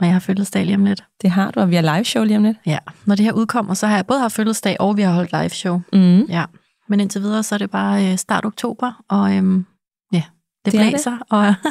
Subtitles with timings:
[0.00, 1.04] Og jeg har fødselsdag lige om lidt.
[1.22, 2.56] Det har du, og vi har live show lige om lidt.
[2.66, 5.32] Ja, når det her udkommer, så har jeg både haft fødselsdag, og vi har holdt
[5.32, 5.80] live show.
[5.92, 6.20] Mm.
[6.20, 6.44] Ja,
[6.88, 9.66] men indtil videre, så er det bare øh, start oktober, og øhm,
[10.12, 10.22] ja,
[10.64, 11.18] det, Det er blæser.
[11.30, 11.54] Og,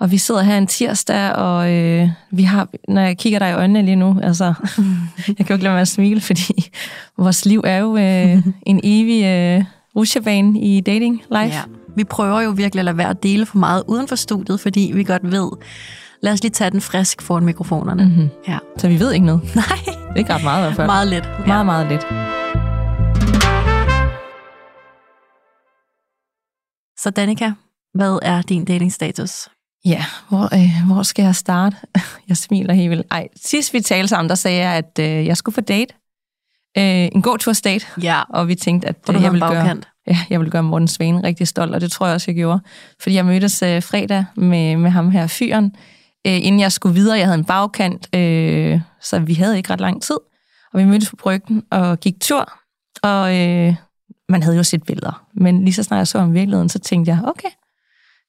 [0.00, 3.52] Og vi sidder her en tirsdag, og øh, vi har, når jeg kigger dig i
[3.52, 4.44] øjnene lige nu, altså,
[5.28, 6.70] jeg kan jo ikke lade være med at smile, fordi
[7.18, 9.64] vores liv er jo øh, en evig øh,
[9.96, 11.54] rusjebane i dating life.
[11.56, 11.62] ja,
[11.96, 14.92] vi prøver jo virkelig at lade være at dele for meget uden for studiet, fordi
[14.94, 15.50] vi godt ved,
[16.24, 18.04] lad os lige tage den frisk foran mikrofonerne.
[18.04, 18.28] Mm-hmm.
[18.48, 18.58] Ja.
[18.78, 19.42] Så vi ved ikke noget.
[19.56, 19.78] Nej,
[20.16, 20.86] ikke ret meget i hvert fald.
[20.86, 21.28] meget lidt.
[21.46, 22.02] meget, meget lidt.
[26.98, 27.52] Så Danika,
[27.94, 29.48] hvad er din datingstatus?
[29.84, 31.76] Ja, hvor, øh, hvor skal jeg starte?
[32.28, 33.06] Jeg smiler helt vildt.
[33.10, 35.94] Ej, sidst vi talte sammen, der sagde jeg, at øh, jeg skulle på date.
[36.78, 37.86] Øh, en god date.
[38.02, 39.76] Ja, Og vi tænkte, at øh, jeg ville gøre...
[40.06, 42.60] Ja, jeg ville gøre Morten Svane rigtig stolt, og det tror jeg også, jeg gjorde.
[43.00, 45.76] Fordi jeg mødtes øh, fredag med, med ham her fyren,
[46.26, 47.18] øh, inden jeg skulle videre.
[47.18, 50.18] Jeg havde en bagkant, øh, så vi havde ikke ret lang tid.
[50.72, 52.52] Og vi mødtes på bryggen og gik tur,
[53.02, 53.74] og øh,
[54.28, 55.26] man havde jo set billeder.
[55.34, 57.48] Men lige så snart jeg så om virkeligheden, så tænkte jeg, okay,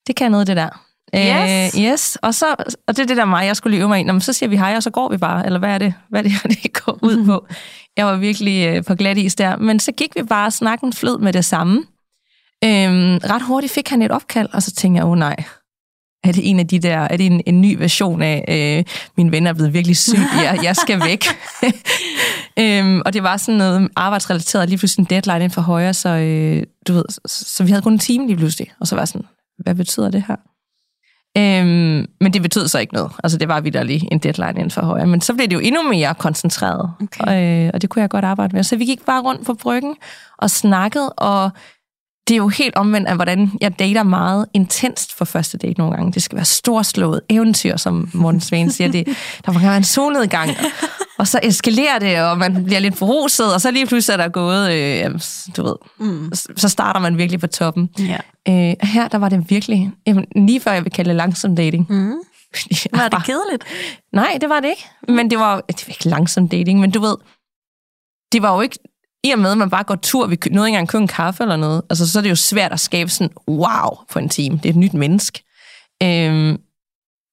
[0.06, 0.82] det kan noget, det der.
[1.14, 1.74] Yes.
[1.74, 2.18] Øh, yes.
[2.22, 2.46] Og, så,
[2.86, 4.02] og det er det der mig, jeg skulle øve mig i.
[4.02, 5.46] Nå, men så siger vi hej, og så går vi bare.
[5.46, 6.32] Eller hvad er det, hvad er det,
[6.62, 7.46] det går ud på?
[7.96, 9.56] Jeg var virkelig øh, på glat is der.
[9.56, 11.84] Men så gik vi bare, snakken flød med det samme.
[12.64, 15.36] Øhm, ret hurtigt fik han et opkald, og så tænkte jeg, åh oh, nej,
[16.28, 18.84] er det en af de der, er det en, en ny version af, øh,
[19.16, 21.24] min ven er blevet virkelig syg, jeg, jeg skal væk.
[22.62, 26.08] øhm, og det var sådan noget arbejdsrelateret, lige pludselig en deadline inden for højre, så,
[26.08, 29.04] øh, du ved, så, så vi havde kun en time lige pludselig, og så var
[29.04, 29.26] sådan,
[29.58, 30.36] hvad betyder det her?
[31.38, 33.12] Øhm, men det betød så ikke noget.
[33.24, 35.06] Altså, det var vidderlig en deadline inden for højre.
[35.06, 36.90] Men så blev det jo endnu mere koncentreret.
[37.02, 37.24] Okay.
[37.24, 38.62] Og, øh, og det kunne jeg godt arbejde med.
[38.62, 39.96] Så vi gik bare rundt på bryggen
[40.38, 41.50] og snakkede, og
[42.28, 45.96] det er jo helt omvendt af, hvordan jeg dater meget intenst for første date nogle
[45.96, 46.12] gange.
[46.12, 48.92] Det skal være storslået eventyr, som Morten Svane siger.
[48.92, 49.06] Det,
[49.46, 50.50] der gerne være en solnedgang,
[51.18, 54.28] og så eskalerer det, og man bliver lidt foruset, og så lige pludselig er der
[54.28, 55.20] gået, øh,
[55.56, 56.32] du ved, Mm.
[56.56, 57.90] så starter man virkelig på toppen.
[57.98, 58.16] Ja.
[58.48, 61.86] Øh, her, der var det virkelig, jamen, lige før jeg vil kalde det langsom dating.
[61.90, 62.12] Mm.
[62.92, 63.64] Var det bare- kedeligt?
[64.12, 64.84] Nej, det var det ikke.
[65.08, 67.16] Men det var, det var ikke langsom dating, men du ved,
[68.32, 68.78] det var jo ikke,
[69.26, 71.42] i og med, at man bare går tur, vi nåede ikke engang købe en kaffe
[71.42, 74.56] eller noget, altså så er det jo svært at skabe sådan, wow, på en time.
[74.56, 75.44] Det er et nyt menneske.
[76.02, 76.58] Øhm,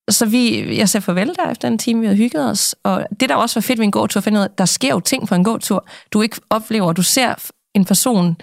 [0.09, 2.75] så vi, jeg sagde farvel der efter en time, vi havde hygget os.
[2.83, 4.65] Og det, der også var fedt ved en gåtur, at finde ud af, at der
[4.65, 6.93] sker jo ting på en gåtur, du ikke oplever.
[6.93, 7.35] Du ser
[7.75, 8.37] en person,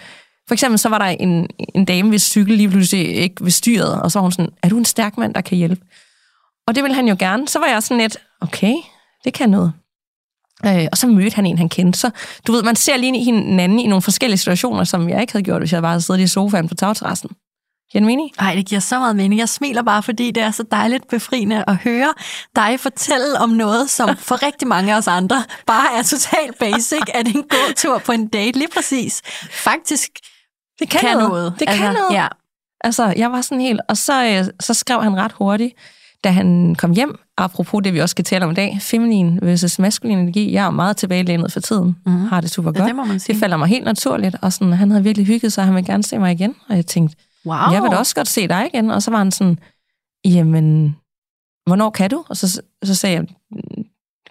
[0.49, 4.03] for eksempel så var der en, en dame, hvis cykel lige pludselig ikke ved styret,
[4.03, 5.83] og så var hun sådan, er du en stærk mand, der kan hjælpe?
[6.67, 7.49] Og det ville han jo gerne.
[7.49, 8.75] Så var jeg sådan lidt, okay,
[9.25, 9.73] det kan noget.
[10.67, 11.99] Øh, og så mødte han en, han kendte.
[11.99, 12.11] Så
[12.47, 15.61] du ved, man ser lige hinanden i nogle forskellige situationer, som jeg ikke havde gjort,
[15.61, 17.31] hvis jeg bare havde siddet i sofaen på tagterrassen.
[17.93, 18.31] Giver det mening?
[18.39, 19.39] Ej, det giver så meget mening.
[19.39, 22.15] Jeg smiler bare, fordi det er så dejligt befriende at høre
[22.57, 27.03] dig fortælle om noget, som for rigtig mange af os andre bare er totalt basic,
[27.15, 30.11] at en gåtur på en date lige præcis faktisk
[30.79, 31.55] Det kan, noget.
[31.59, 32.15] Det kan noget.
[32.15, 32.29] Ja.
[32.81, 33.81] Altså, jeg var sådan helt...
[33.89, 35.75] Og så, øh, så skrev han ret hurtigt,
[36.25, 39.79] da han kom hjem, apropos det, vi også skal tale om i dag, feminin versus
[39.79, 40.53] maskulin energi.
[40.53, 41.97] Jeg er meget tilbagelænet for tiden.
[42.07, 42.27] Mhm.
[42.27, 42.89] Har det super ja, godt.
[42.89, 43.35] det må man sige.
[43.35, 45.87] Det falder mig helt naturligt, og sådan, han havde virkelig hygget sig, og han ville
[45.87, 46.55] gerne se mig igen.
[46.69, 47.57] Og jeg tænkte, wow.
[47.73, 48.91] jeg vil da også godt se dig igen.
[48.91, 49.59] Og så var han sådan,
[50.25, 50.97] jamen,
[51.67, 52.25] hvornår kan du?
[52.29, 53.85] Og så, så sagde jeg, "Mm,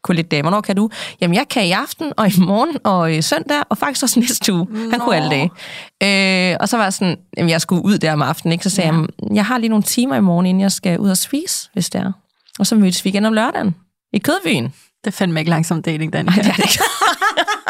[0.09, 0.89] lidt dag, hvornår kan du?
[1.21, 4.53] Jamen, jeg kan i aften, og i morgen, og i søndag, og faktisk også næste
[4.53, 4.67] uge.
[4.89, 5.05] Han Nå.
[5.05, 6.51] kunne alle dage.
[6.51, 8.63] Øh, og så var jeg sådan, jamen, jeg skulle ud der om aftenen, ikke?
[8.63, 8.95] Så sagde Ja.
[8.95, 9.05] ja.
[9.29, 11.89] jeg, jeg har lige nogle timer i morgen, inden jeg skal ud og spise, hvis
[11.89, 12.11] det er.
[12.59, 13.75] Og så mødtes vi igen om lørdagen
[14.13, 14.63] i Kødbyen.
[15.03, 16.35] Det er fandme ikke langsom dating, Danika.
[16.35, 16.83] Nej, det er det ikke.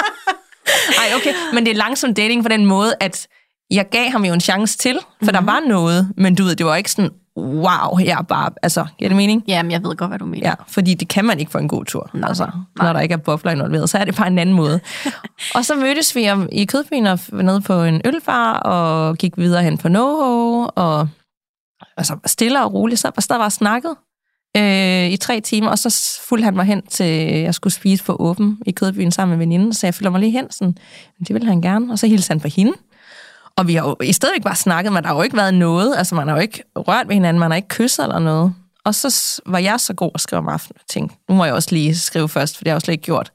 [1.02, 3.28] Ej, okay, men det er langsom dating på den måde, at
[3.72, 5.34] jeg gav ham jo en chance til, for mm-hmm.
[5.34, 8.86] der var noget, men du ved, det var ikke sådan, wow, jeg er bare, altså,
[8.98, 9.44] giver det mening?
[9.48, 10.48] Jamen, jeg ved godt, hvad du mener.
[10.48, 12.86] Ja, fordi det kan man ikke for en god tur, Nej, altså, nej.
[12.86, 14.80] når der ikke er bobler involveret, så er det bare en anden måde.
[15.56, 19.64] og så mødtes vi om, i Kødbyen og nede på en ølbar, og gik videre
[19.64, 21.08] hen på NoHo, og
[21.98, 23.96] altså, stille og roligt, så der var snakket
[24.58, 27.06] øh, i tre timer, og så fulgte han mig hen til,
[27.42, 30.32] jeg skulle spise for åben i Kødbyen sammen med veninden, så jeg følger mig lige
[30.32, 30.78] hen, sådan,
[31.18, 32.74] "Men det ville han gerne, og så hilste han på hende.
[33.56, 35.54] Og vi har jo i stedet ikke bare snakket, men der har jo ikke været
[35.54, 38.54] noget, altså man har jo ikke rørt ved hinanden, man har ikke kysset eller noget.
[38.86, 40.78] Og så var jeg så god at skrive om aftenen.
[40.80, 42.94] og tænkte, nu må jeg også lige skrive først, for det har jeg jo slet
[42.94, 43.32] ikke gjort.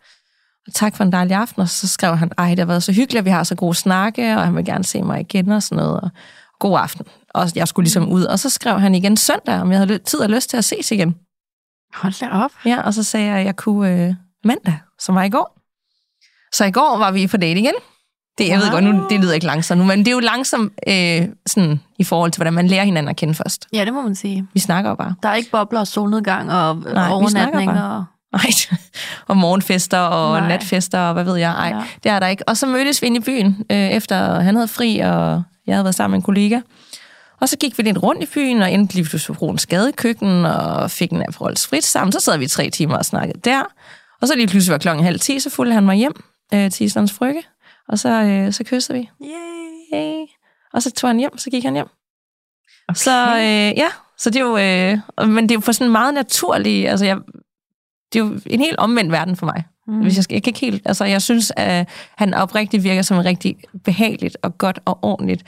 [0.67, 1.62] Og tak for en dejlig aften.
[1.62, 3.75] Og så skrev han, ej, det har været så hyggeligt, at vi har så gode
[3.75, 6.00] snakke, og han vil gerne se mig igen og sådan noget.
[6.00, 6.10] Og
[6.58, 7.06] god aften.
[7.34, 8.25] Og jeg skulle ligesom ud.
[8.25, 10.90] Og så skrev han igen søndag, om jeg havde tid og lyst til at ses
[10.90, 11.14] igen.
[11.94, 12.50] Hold da op.
[12.64, 14.14] Ja, og så sagde jeg, at jeg kunne øh,
[14.44, 15.58] mandag, som var i går.
[16.52, 17.75] Så i går var vi på date igen.
[18.38, 18.64] Det, jeg wow.
[18.64, 21.81] ved godt, nu, det lyder ikke langsomt nu, men det er jo langsomt øh, sådan,
[21.98, 23.69] i forhold til, hvordan man lærer hinanden at kende først.
[23.72, 24.46] Ja, det må man sige.
[24.54, 25.14] Vi snakker jo bare.
[25.22, 27.70] Der er ikke bobler og solnedgang og Nej, overnatning.
[27.70, 28.04] snakker Og...
[28.32, 28.50] Nej,
[29.28, 30.48] og morgenfester og Nej.
[30.48, 31.50] Natfester og hvad ved jeg.
[31.52, 31.82] Ej, ja.
[32.04, 32.48] det er der ikke.
[32.48, 35.84] Og så mødtes vi inde i byen, øh, efter han havde fri, og jeg havde
[35.84, 36.60] været sammen med en kollega.
[37.44, 40.44] Og så gik vi lidt rundt i byen, og endte lige pludselig på en skadekøkken,
[40.44, 42.12] og fik en Aperol Spritz sammen.
[42.12, 43.62] Så sad vi tre timer og snakkede der.
[44.20, 46.12] Og så lige pludselig var klokken halv ti, så fulgte han mig hjem
[46.55, 47.43] øh, til Islands Brygge.
[47.88, 49.11] Og så, øh, så kyssede vi.
[49.25, 49.31] Yay.
[49.93, 50.26] Hey.
[50.73, 51.87] Og så tog han hjem, så gik han hjem.
[52.88, 52.96] Okay.
[52.96, 53.88] Så øh, ja,
[54.19, 57.17] så det er jo, øh, men det er jo for sådan meget naturligt, altså jeg,
[58.12, 59.64] det er jo en helt omvendt verden for mig.
[59.87, 60.00] Mm.
[60.00, 63.17] Hvis jeg, skal, jeg kan ikke helt, altså jeg synes, at han oprigtigt virker som
[63.17, 65.44] en rigtig behageligt og godt og ordentligt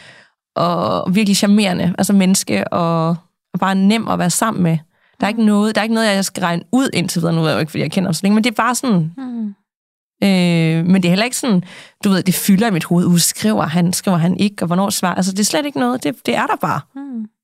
[0.56, 3.08] og virkelig charmerende, altså menneske og,
[3.54, 4.78] og bare nem at være sammen med.
[5.20, 7.34] Der er ikke noget, der er ikke noget, jeg skal regne ud indtil videre.
[7.34, 8.74] Nu er jeg jo ikke, fordi jeg kender ham så længe, men det er bare
[8.74, 9.54] sådan, Mm.
[10.22, 11.62] Øh, men det er heller ikke sådan,
[12.04, 13.06] du ved, det fylder i mit hoved.
[13.06, 15.14] Uh, skriver han, skriver han ikke, og hvornår svarer.
[15.14, 16.04] Altså, det er slet ikke noget.
[16.04, 16.80] Det, det er der bare.
[16.94, 17.02] Mm.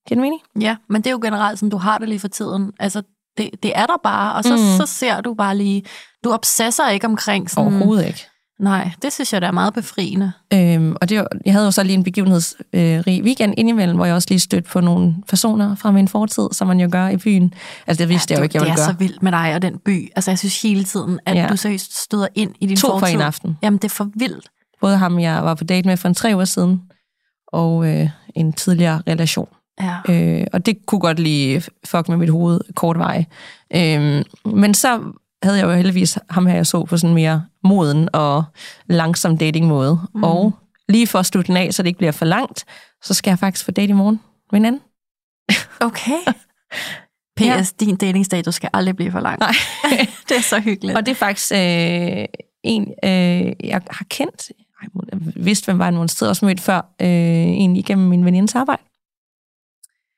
[0.08, 0.41] Giver det mening?
[0.61, 2.73] Ja, men det er jo generelt sådan, du har det lige for tiden.
[2.81, 3.03] Altså,
[3.38, 4.62] det, det er der bare, og så, mm.
[4.62, 4.76] Mm.
[4.76, 5.82] så ser du bare lige...
[6.25, 7.73] Du obsesser ikke omkring sådan...
[7.75, 8.26] Overhovedet ikke.
[8.61, 10.33] Nej, det synes jeg, der er meget befriende.
[10.55, 14.29] Øhm, og det, jeg havde jo så lige en begivenhedsrig weekend indimellem, hvor jeg også
[14.31, 17.55] lige stødte på nogle personer fra min fortid, som man jo gør i byen.
[17.87, 18.95] Altså, det vidste ja, jeg jo ikke, jeg det ville er gøre.
[18.95, 20.09] så vildt med dig og den by.
[20.17, 21.47] Altså, jeg synes hele tiden, at ja.
[21.51, 23.15] Du seriøst støder ind i din To for fortid.
[23.15, 23.59] en aften.
[23.63, 24.49] Jamen, det er for vildt.
[24.81, 26.81] Både ham, jeg var på date med for en tre uger siden,
[27.53, 29.49] og øh, en tidligere relation.
[29.81, 29.97] Ja.
[30.09, 33.25] Øh, og det kunne godt lige fuck med mit hoved kort vej.
[33.75, 35.01] Øh, men så
[35.43, 38.44] havde jeg jo heldigvis ham her, jeg så på sådan mere moden og
[38.87, 40.00] langsom dating måde.
[40.15, 40.25] Mm.
[40.25, 40.53] Og
[40.89, 42.65] lige for at slutte den af, så det ikke bliver for langt,
[43.03, 44.21] så skal jeg faktisk få date i morgen
[44.53, 44.81] med en anden.
[45.81, 46.19] Okay.
[47.37, 47.44] P.S.
[47.47, 47.65] Ja.
[47.81, 49.39] Din datingstatus skal aldrig blive for lang.
[49.39, 49.53] Nej.
[50.29, 50.97] det er så hyggeligt.
[50.99, 52.25] Og det er faktisk øh,
[52.65, 54.53] en, øh, jeg har kendt,
[54.83, 58.55] jeg vidste, hvem var en måneds tid, også mødt før, øh, en igennem min venindes
[58.55, 58.83] arbejde.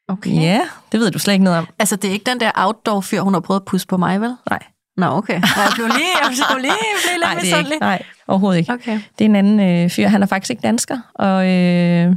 [0.08, 0.30] okay.
[0.30, 0.60] Ja,
[0.92, 1.66] det ved du slet ikke noget om.
[1.78, 4.36] Altså, det er ikke den der outdoor-fyr, hun har prøvet at pusse på mig, vel?
[4.50, 4.62] Nej.
[4.96, 5.32] Nå, okay.
[5.34, 7.78] Jeg blev lige, jeg blev lige, jeg blev Nej, lidt det er ikke.
[7.80, 8.72] Nej, overhovedet ikke.
[8.72, 9.00] Okay.
[9.18, 10.08] Det er en anden øh, fyr.
[10.08, 12.12] Han er faktisk ikke dansker, og øh,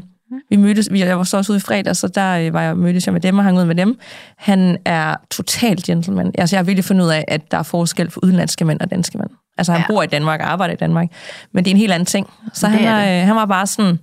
[0.50, 2.77] vi mødtes, vi, jeg var så også ude i fredag, så der øh, var jeg,
[2.77, 4.00] mødtes jeg med dem og hang ud med dem.
[4.38, 6.31] Han er totalt gentleman.
[6.38, 8.91] Altså, jeg har virkelig fundet ud af, at der er forskel for udenlandske mænd og
[8.91, 9.30] danske mænd.
[9.57, 9.85] Altså, han Ja.
[9.89, 9.94] ja.
[9.94, 11.07] bor i Danmark og arbejder i Danmark,
[11.53, 12.30] men det er en helt anden ting.
[12.53, 14.00] Så Det han, er er, øh, han var bare sådan,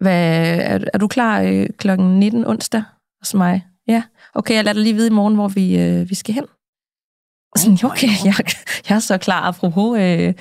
[0.00, 2.82] hvad, er, er du klar øh, klokken 19 onsdag
[3.20, 3.64] hos mig?
[3.88, 4.02] Ja.
[4.34, 6.44] Okay, jeg lader dig lige vide i morgen, hvor vi, øh, vi skal hen.
[7.52, 8.34] Og sådan, okay, jeg,
[8.88, 10.34] jeg er så klar, apropos øh,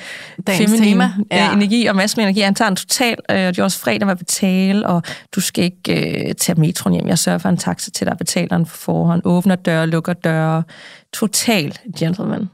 [0.50, 1.14] feminin tema.
[1.32, 1.48] ja.
[1.48, 2.40] øh, energi og maskulin energi.
[2.40, 5.04] Han tager en total, øh, og det er også fredag med at betale, og
[5.36, 7.08] du skal ikke øh, tage metroen hjem.
[7.08, 10.64] Jeg sørger for en taxa til dig, betaler den for forhånd, åbner døre, lukker døre.
[11.14, 12.50] Total gentleman.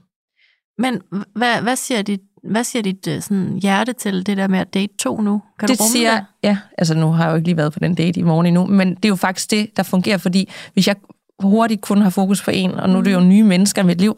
[0.77, 1.01] Men
[1.35, 4.73] hvad, hvad siger dit, hvad siger dit øh, sådan, hjerte til det der med at
[4.73, 5.41] date to nu?
[5.59, 6.25] Kan det du rumme siger, det?
[6.43, 8.65] ja, altså nu har jeg jo ikke lige været på den date i morgen endnu,
[8.65, 10.95] men det er jo faktisk det, der fungerer, fordi hvis jeg
[11.41, 14.01] hurtigt kun har fokus på en, og nu er det jo nye mennesker i mit
[14.01, 14.17] liv,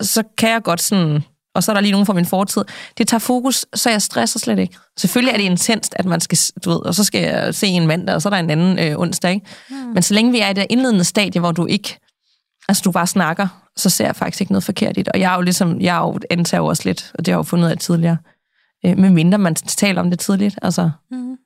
[0.00, 1.22] så kan jeg godt sådan,
[1.54, 2.64] og så er der lige nogen fra min fortid,
[2.98, 4.76] det tager fokus, så jeg stresser slet ikke.
[4.98, 7.86] Selvfølgelig er det intenst, at man skal, du ved, og så skal jeg se en
[7.86, 9.46] mandag, og så er der en anden øh, onsdag, ikke?
[9.70, 9.76] Mm.
[9.76, 11.98] Men så længe vi er i det indledende stadie, hvor du ikke,
[12.68, 15.08] altså du bare snakker, så ser jeg faktisk ikke noget forkert i det.
[15.08, 17.32] Og jeg er jo ligesom, jeg er jo antager jo også lidt, og det har
[17.32, 18.16] jeg jo fundet ud af tidligere,
[18.86, 20.90] øh, med mindre man taler om det tidligt, altså.
[21.10, 21.36] Mm.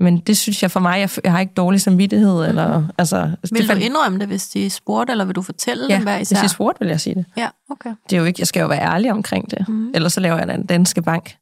[0.00, 3.30] Men det synes jeg for mig, jeg, jeg har ikke dårlig samvittighed, eller, altså...
[3.52, 6.16] Vil du fandt- indrømme det, hvis de spurgte, eller vil du fortælle Ja, dem hver
[6.16, 6.40] hvis især?
[6.42, 7.24] jeg spurgte, vil jeg sige det.
[7.36, 7.90] Ja, okay.
[8.10, 9.68] Det er jo ikke, jeg skal jo være ærlig omkring det.
[9.68, 9.76] Mhm.
[9.78, 9.90] Mm.
[9.94, 11.34] Ellers så laver jeg en danske bank.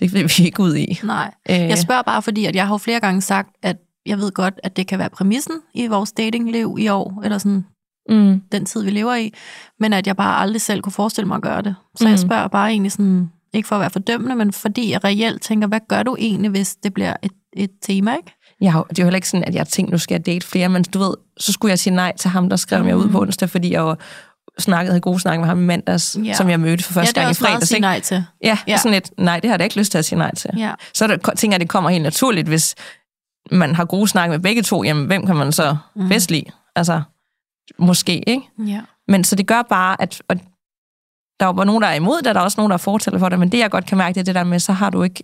[0.00, 1.00] Det vil vi ikke ud i.
[1.04, 1.34] Nej.
[1.50, 3.76] Øh, Jeg spørger bare, fordi at jeg har jo flere gange sagt, at
[4.06, 7.64] jeg ved godt, at det kan være præmissen i vores datingliv i år, eller sådan
[8.08, 9.32] mm, den tid, vi lever i,
[9.80, 11.74] men at jeg bare aldrig selv kunne forestille mig at gøre det.
[11.96, 12.10] Så mm.
[12.10, 12.28] jeg Mhm.
[12.28, 15.80] spørger bare egentlig sådan, ikke for at være fordømmende, men fordi jeg reelt tænker, hvad
[15.88, 18.36] gør du egentlig, hvis det bliver et, et tema, ikke?
[18.60, 20.46] jeg har, det er jo heller ikke sådan, at jeg tænkte, nu skal jeg date
[20.46, 22.84] flere, men du ved, så skulle jeg sige nej til ham, der skrev mm.
[22.86, 23.98] mig ud på onsdag, fordi jeg var
[24.58, 26.22] snakket, havde gode snakke med ham i mandags, Ja.
[26.24, 26.34] ja.
[26.34, 27.68] som jeg mødte for Ja, første det er gang i også meget at fredags.
[27.68, 27.82] sige ikke?
[27.82, 28.24] nej til.
[28.44, 28.72] Ja, Ja.
[28.72, 28.76] ja.
[28.76, 30.50] sådan lidt, nej, det har jeg da ikke lyst til at sige nej til.
[30.56, 30.72] Ja.
[30.94, 32.74] Så der, tænker jeg, det kommer helt naturligt, hvis
[33.50, 36.02] man har gode snakke med begge to, jamen hvem kan man så Mhm.
[36.04, 36.08] mm.
[36.08, 36.44] bedst lide?
[36.76, 37.02] Altså,
[37.78, 38.42] måske, ikke?
[38.66, 38.80] ja.
[39.08, 40.36] Men så det gør bare, at og
[41.40, 43.28] der er jo nogen, der er imod det, der er også nogen, der fortæller for
[43.28, 45.02] det, men det, jeg godt kan mærke, det er det der med, så har du
[45.02, 45.22] ikke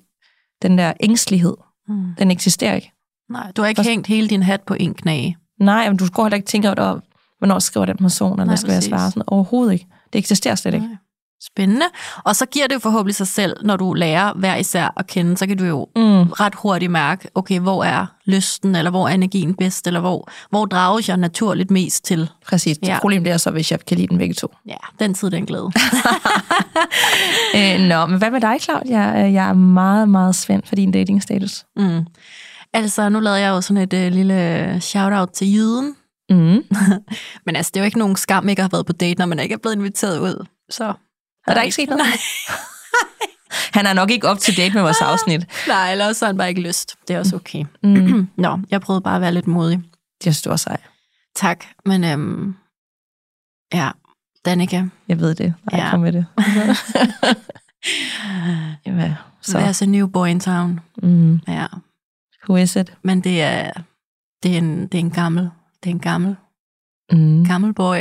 [0.62, 1.54] den der ængstelighed.
[1.88, 2.04] Mm.
[2.18, 2.92] Den eksisterer ikke.
[3.30, 5.37] Nej, du har ikke Først- hængt hele din hat på en knage.
[5.61, 7.00] Nej, men du går heller ikke tænke over,
[7.38, 8.88] hvornår skriver den person, eller Nej, skal jeg præcis.
[8.88, 9.11] svare?
[9.11, 9.87] Sådan, overhovedet ikke.
[10.12, 10.87] Det eksisterer slet ikke.
[10.87, 10.96] Nej.
[11.44, 11.86] Spændende.
[12.24, 15.36] Og så giver det jo forhåbentlig sig selv, når du lærer hver især at kende,
[15.36, 16.22] så kan du jo Mm.
[16.32, 20.64] ret hurtigt mærke, okay, hvor er lysten, eller hvor er energien bedst, eller hvor, hvor
[20.64, 22.30] drages jeg naturligt mest til.
[22.46, 22.78] Præcis.
[22.82, 22.98] Ja.
[23.00, 24.54] Problemet er så, hvis jeg kan lide den begge to.
[24.68, 25.70] Ja, den tid, den glæde.
[27.56, 29.24] Øh, nå, men hvad med dig, Claudia?
[29.26, 31.64] Øh, Jeg er meget, meget spændt for din datingstatus.
[31.76, 32.06] Mm.
[32.72, 35.94] Altså, nu lavede jeg jo sådan et øh, lille shout-out til jyden.
[36.30, 36.36] Mm.
[37.46, 39.26] Men altså, det er jo ikke nogen skam, ikke at have været på date, når
[39.26, 40.46] man ikke er blevet inviteret ud.
[40.70, 40.92] Så
[41.46, 42.04] Er der ikke sket noget?
[42.04, 42.18] Nej,
[43.74, 45.46] Han er nok ikke up to date med vores afsnit.
[45.68, 46.96] nej, eller også har han bare ikke lyst.
[47.08, 47.64] Det er også okay.
[47.82, 48.28] Mm.
[48.36, 49.82] Nå, jeg prøvede bare at være lidt modig.
[50.24, 50.76] Det er stor sej.
[51.34, 52.56] Tak, men øhm,
[53.74, 53.90] ja,
[54.44, 55.54] Danika, Jeg ved det.
[55.72, 55.84] Nej, Ja.
[55.84, 55.90] ja.
[55.90, 56.26] kom med det.
[58.86, 59.58] Jamen, så.
[59.58, 60.80] there's a new boy in town.
[61.02, 61.40] Mm.
[61.48, 61.66] Ja,
[62.48, 62.94] Who is it?
[63.02, 63.70] men det er,
[64.42, 65.50] det er, en, det er en gammel,
[65.82, 66.36] det er en gammel,
[67.12, 67.44] Mm.
[67.46, 67.96] gammel boy.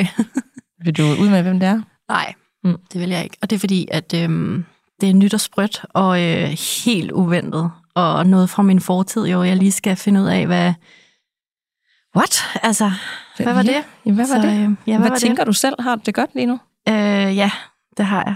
[0.86, 1.82] Vil du ud med, hvem det er?
[2.10, 2.34] Nej,
[2.66, 2.78] Mm.
[2.94, 3.38] det vil jeg ikke.
[3.42, 4.66] Og det er fordi, at øhm,
[5.02, 7.72] det er nyt og sprødt, og øh, helt uventet.
[7.96, 10.74] Og noget fra min fortid, jo, jeg lige skal finde ud af, hvad...
[12.18, 12.44] What?
[12.64, 12.92] Altså,
[13.38, 13.74] hvad var ja.
[13.74, 13.84] det?
[14.06, 14.54] Jamen, hvad var Så, det?
[14.54, 15.76] øh, ja, hvad hvad var tænker du selv?
[15.80, 16.60] Har du det godt lige nu?
[16.88, 16.94] det?
[16.94, 17.52] Øh, ja,
[17.98, 18.36] det har jeg.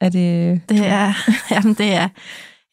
[0.00, 0.60] Er det...
[0.68, 1.12] Det er,
[1.50, 2.08] jamen det er,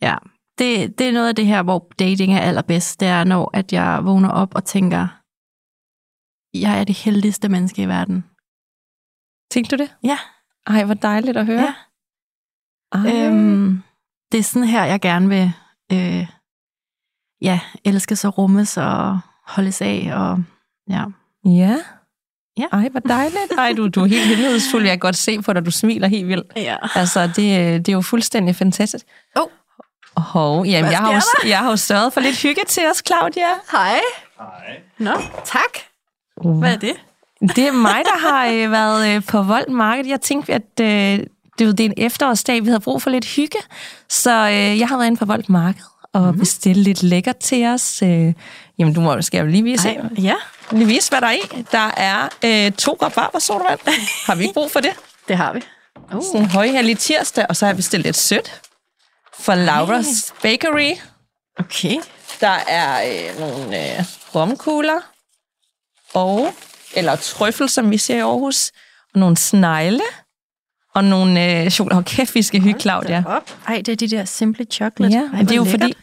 [0.01, 0.15] ja.
[0.57, 2.99] Det, det er noget af det her, hvor dating er allerbedst.
[2.99, 5.07] Det er, når at jeg vågner op og tænker,
[6.53, 8.25] jeg er det heldigste menneske i verden.
[9.51, 9.95] Tænkte du det?
[10.03, 10.17] Ja.
[10.67, 11.61] Ej, hvor dejligt at høre.
[11.61, 11.73] Ja.
[12.91, 13.25] Ej.
[13.25, 13.83] Øhm,
[14.31, 15.51] det er sådan her, jeg gerne vil
[15.91, 16.27] øh,
[17.41, 20.09] ja, elskes og rummes og holdes af.
[20.13, 20.43] Og,
[20.89, 21.03] ja.
[21.45, 21.77] Ja.
[22.57, 22.65] Ja.
[22.71, 23.51] Ej, hvor dejligt.
[23.57, 24.83] Ej, du, du er helt hemmelighedsfuld.
[24.83, 26.51] Jeg kan godt se på dig, du smiler helt vildt.
[26.55, 26.75] ja.
[26.95, 27.35] Altså, det,
[27.85, 29.05] det er jo fuldstændig fantastisk.
[29.35, 29.47] Oh.
[30.17, 33.03] Hov, jamen, Hvad jeg har, jo, jeg har jo sørget for lidt hygge til os,
[33.07, 33.47] Claudia.
[33.71, 33.99] Hej.
[34.39, 34.81] Hej.
[34.97, 35.11] Nå,
[35.45, 35.77] tak.
[36.59, 36.93] Hvad er det?
[37.41, 40.07] Det er mig, der har øh, været øh, på Vold Market.
[40.07, 41.19] Jeg tænkte, at øh,
[41.59, 43.59] det, det er en efterårsdag, vi havde brug for lidt hygge.
[44.09, 46.39] Så øh, jeg har været inde på Vold Market og mm.
[46.39, 48.01] bestilt lidt lækkert til os.
[48.01, 48.33] Øh,
[48.79, 50.35] jamen, du må, skal jeg lige vise, Ej, ja,
[50.71, 51.65] lige vise, hvad der er i.
[51.71, 53.79] Der er øh, to rabarber sodavand.
[54.25, 54.91] Har vi ikke brug for det?
[55.27, 55.61] det har vi.
[56.13, 56.23] Uh.
[56.23, 58.61] Sådan en højhellig tirsdag, og så har jeg bestilt lidt sødt
[59.39, 60.91] for Laura's Bakery.
[61.59, 61.95] Okay.
[62.41, 64.03] Der er øh, nogle øh,
[64.35, 64.99] romkugler,
[66.13, 66.53] og,
[66.95, 68.71] eller trøffel, som vi siger i Aarhus,
[69.13, 70.01] og nogle snegle,
[70.95, 71.95] og nogle øh, chokolade.
[71.95, 73.23] Hold kæft, vi skal hygge, Claudia.
[73.67, 75.13] Ej, det er de der Simply Chocolate.
[75.15, 75.93] Ja, Ej, det er jo fordi,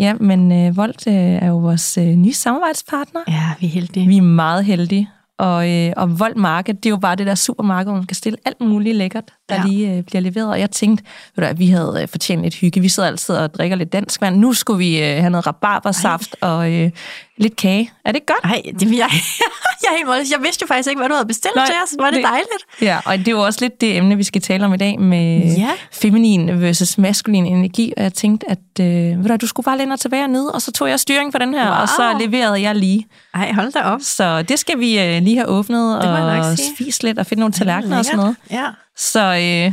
[0.00, 3.20] ja, men øh, Volt øh, er jo vores øh, nye samarbejdspartner.
[3.28, 4.08] Ja, vi er heldige.
[4.08, 5.10] Vi er meget heldige.
[5.38, 8.14] Og, øh, og Vold Market, det er jo bare det der supermarked, hvor man kan
[8.14, 9.62] stille alt muligt lækkert, der Ja.
[9.66, 10.48] lige øh, bliver leveret.
[10.50, 11.04] Og jeg tænkte,
[11.36, 12.80] ved du, at vi havde øh, fortjent lidt hygge.
[12.80, 14.36] Vi sidder altid og drikker lidt dansk vand.
[14.36, 16.90] Nu skulle vi øh, have noget rabarbersaft og øh,
[17.38, 17.92] lidt kage.
[18.04, 18.44] Er det godt?
[18.44, 19.10] Nej, det vil jeg.
[19.82, 20.30] jeg er helt målløs.
[20.30, 21.90] Jeg vidste jo faktisk ikke, hvad du havde bestilt Nej, til os.
[21.98, 22.50] Var det, det- dejligt?
[22.82, 25.00] Ja, og det er jo også lidt det emne, vi skal tale om i dag
[25.00, 25.70] med Ja.
[25.92, 27.92] feminin versus maskulin energi.
[27.96, 28.86] Og jeg tænkte, at øh,
[29.24, 31.32] ved du, du skulle bare læne dig tilbage og ned, og så tog jeg styring
[31.32, 31.80] på den her, Wow.
[31.80, 33.06] og så leverede jeg lige.
[33.34, 34.00] Ej, hold da op.
[34.02, 37.98] Så det skal vi øh, lige have åbnet og spise lidt og finde nogle tallerkener
[37.98, 38.36] og sådan noget.
[38.50, 38.64] Ja.
[38.96, 39.72] Så øh,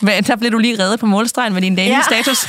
[0.00, 2.46] hvad- der blev du lige reddet på målstregen med din datingstatus.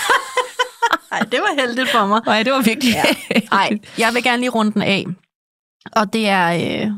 [1.11, 2.21] Ej, det var heldigt for mig.
[2.25, 2.93] Nej, det var virkelig.
[2.93, 3.39] Ja.
[3.51, 5.05] Ej, jeg vil gerne lige runde den af.
[5.91, 6.47] Og det er...
[6.53, 6.91] Øh,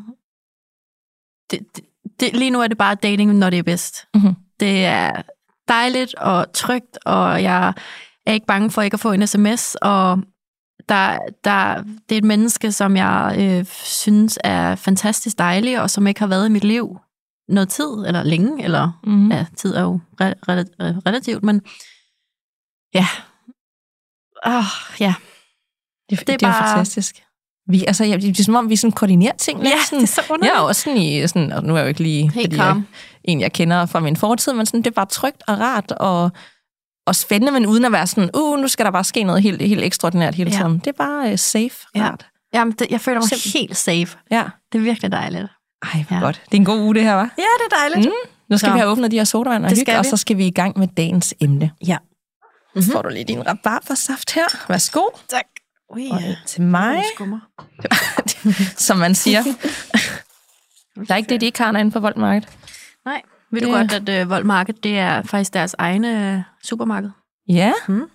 [1.52, 1.86] det, det,
[2.20, 4.08] det, lige nu er det bare dating, når det er bedst.
[4.14, 4.34] Mhm.
[4.60, 5.22] Det er
[5.68, 7.74] dejligt og trygt, og jeg
[8.26, 10.20] er ikke bange for ikke at få en sms, og
[10.90, 16.08] der, der, det er et menneske, som jeg øh, synes er fantastisk dejlig, og som
[16.08, 16.98] ikke har været i mit liv
[17.48, 19.32] noget tid, eller længe, eller Mm.
[19.32, 21.62] ja, tid er jo re- re- relativt, men
[22.94, 23.08] ja.
[24.46, 24.64] Oh,
[25.00, 25.14] ja,
[26.10, 27.24] Det, det, er det er, det er bare- fantastisk.
[27.68, 29.60] Vi, altså, ja, det er som om, vi sådan koordinerer ting.
[29.60, 30.54] lidt ja sådan, det er så underligt.
[30.54, 32.58] jeg er også sådan i, sådan, og nu er jeg jo ikke lige, Helt fordi
[32.58, 32.82] jeg,
[33.24, 36.32] en, jeg kender fra min fortid, men sådan, det er bare trygt og rart og,
[37.08, 39.62] og spændende, men uden at være sådan, uh, nu skal der bare ske noget helt,
[39.62, 40.58] helt ekstraordinært hele Ja.
[40.58, 40.80] tiden.
[40.80, 42.02] Det er bare uh, safe, Ja.
[42.04, 42.26] rart.
[42.54, 44.18] Jamen, det, jeg føler mig Simpel- helt safe.
[44.32, 44.44] Ja.
[44.72, 45.44] Det er virkelig dejligt.
[45.94, 46.22] Ej, hvor Ja.
[46.24, 46.42] godt.
[46.46, 47.30] Det er en god uge, det her, var.
[47.38, 48.06] Ja, det er dejligt.
[48.10, 48.30] Mm.
[48.50, 48.74] Nu skal Så.
[48.74, 50.88] vi have åbnet de her sodavand og hygge, og så skal vi i gang med
[50.88, 51.72] dagens emne.
[51.88, 51.98] Ja.
[52.76, 52.92] Mm-hmm.
[52.92, 54.66] Får du lige din rabarbersaft her.
[54.70, 55.02] Værsgo.
[55.28, 55.46] Tak.
[55.90, 57.04] Ui, Og en til mig,
[58.88, 59.44] som man siger.
[61.08, 62.42] Der er ikke det, de ikke har derinde på Voldmarked.
[63.06, 63.22] Nej.
[63.52, 67.10] Ved du Det- godt, at uh, Vold Market, det er faktisk deres egne uh, supermarked?
[67.50, 68.10] Ja, Mm.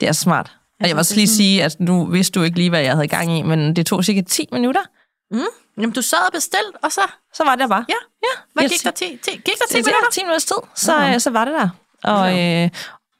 [0.00, 0.56] det er smart.
[0.80, 3.08] Og jeg vil også lige sige, at nu vidste du ikke lige, hvad jeg havde
[3.08, 4.80] gang i, men det tog cirka 10 minutter.
[5.76, 7.00] Jamen, du sad og bestilt, og så...
[7.34, 7.84] Så var det der bare.
[7.88, 7.94] Ja.
[8.22, 8.40] ja.
[8.52, 9.92] Hvad Jeg- gik der 10, 10, gik der 10 det minutter?
[10.04, 11.68] var 10 minutters tid, så, øh, så var det der.
[12.04, 12.70] Og, øh,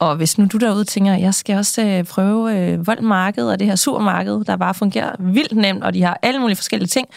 [0.01, 3.67] Og hvis nu du derude tænker, jeg skal også øh, prøve øh, voldmarked og det
[3.67, 7.09] her supermarked, der bare fungerer vildt nemt, og de har alle mulige forskellige ting,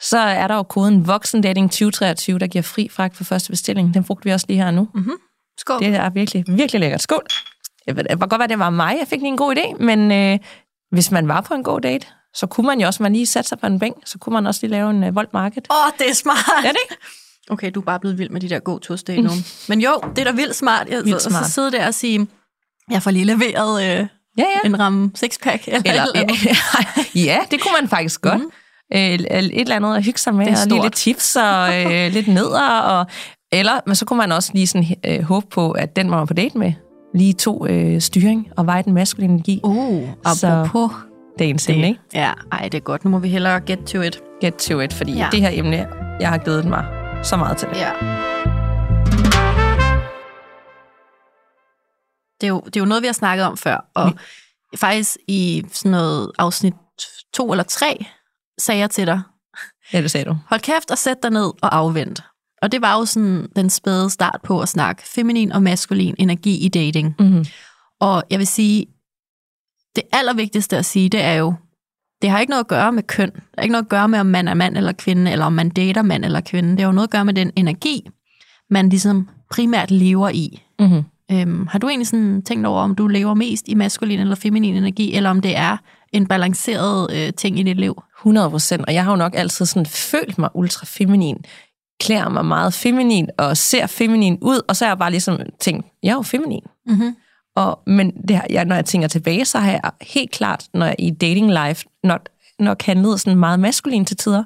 [0.00, 3.94] så er der jo koden Voksendating 2023, der giver fri fragt for første bestilling.
[3.94, 4.88] Den brugte vi også lige her nu.
[4.94, 5.12] Mm-hmm.
[5.58, 5.78] Skål.
[5.78, 7.02] Det er virkelig, virkelig lækkert.
[7.02, 7.26] Skål!
[7.86, 9.84] Jeg ved, det kan godt være, det var mig, jeg fik lige en god idé,
[9.84, 10.38] men øh,
[10.90, 13.48] hvis man var på en god date, så kunne man jo også, man lige satte
[13.48, 15.62] sig på en bænk, så kunne man også lige lave en øh, voldmarked.
[15.70, 16.36] Åh, oh, det er smart.
[16.64, 17.02] Er det ikke?
[17.50, 19.30] Okay, du er bare blevet vild med de der go to nu.
[19.68, 20.88] Men jo, det er da vildt smart.
[20.88, 21.46] Jeg, Vildt så, smart.
[21.46, 22.26] så sidde der og sige,
[22.90, 24.06] jeg får lige leveret øh,
[24.38, 24.68] Ja, ja.
[24.68, 25.68] en ramme sixpack.
[25.68, 28.40] Eller, Eller, eller, eller ja, det kunne man faktisk godt.
[28.40, 28.50] Mm.
[28.92, 29.26] Et
[29.60, 32.78] eller andet at hygge sig med, Det og lige lidt tips og øh, lidt nedder.
[32.80, 33.06] Og,
[33.52, 36.24] eller, men så kunne man også lige sådan, øh, håbe på, at den, man var
[36.24, 36.72] på date med,
[37.14, 39.60] lige tog øh, styring og veje den maskuline energi.
[39.64, 40.90] Uh, Så apropos
[41.38, 42.00] Dagens emne, ikke?
[42.14, 43.04] Ja, ej, det er godt.
[43.04, 44.20] Nu må vi hellere get to it.
[44.40, 45.28] Get to it, fordi ja.
[45.32, 45.86] det her emne,
[46.20, 47.76] jeg har glædet mig så meget til det.
[47.76, 47.92] Ja.
[52.40, 54.12] Det er, jo, det er jo noget, vi har snakket om før, og
[54.76, 56.74] faktisk i sådan noget afsnit
[57.34, 58.06] to eller tre,
[58.58, 59.20] sagde jeg til dig,
[59.92, 60.36] Ja, det sagde du.
[60.48, 62.20] hold kæft og sæt dig ned og afvent.
[62.62, 66.64] Og det var jo sådan den spæde start på at snakke feminin og maskulin energi
[66.64, 67.14] i dating.
[67.18, 67.44] Mm-hmm.
[68.00, 68.86] Og jeg vil sige,
[69.96, 71.54] det allervigtigste at sige, det er jo,
[72.22, 73.30] det har ikke noget at gøre med køn.
[73.30, 75.52] Det har ikke noget at gøre med, om man er mand eller kvinde, eller om
[75.52, 76.70] man dater mand eller kvinde.
[76.70, 78.08] Det har jo noget at gøre med den energi,
[78.70, 80.62] man ligesom primært lever i.
[80.78, 81.04] Mm-hmm.
[81.32, 84.76] Øhm, har du egentlig sådan tænkt over, om du lever mest i maskulin eller feminin
[84.76, 85.76] energi, eller om det er
[86.12, 88.02] en balanceret øh, ting i dit liv?
[88.18, 91.36] 100 procent, og jeg har jo nok altid sådan følt mig ultra feminin,
[92.00, 95.86] klæder mig meget feminin, og ser feminin ud, og så har jeg bare ligesom tænkt,
[96.02, 96.62] jeg er jo feminin.
[96.86, 97.16] Mm-hmm.
[97.58, 100.86] Og, men det, har- jeg, når jeg tænker tilbage, så har jeg helt klart, når
[100.86, 102.20] jeg i dating life, når,
[102.62, 104.44] når handlede sådan meget maskulin til tider,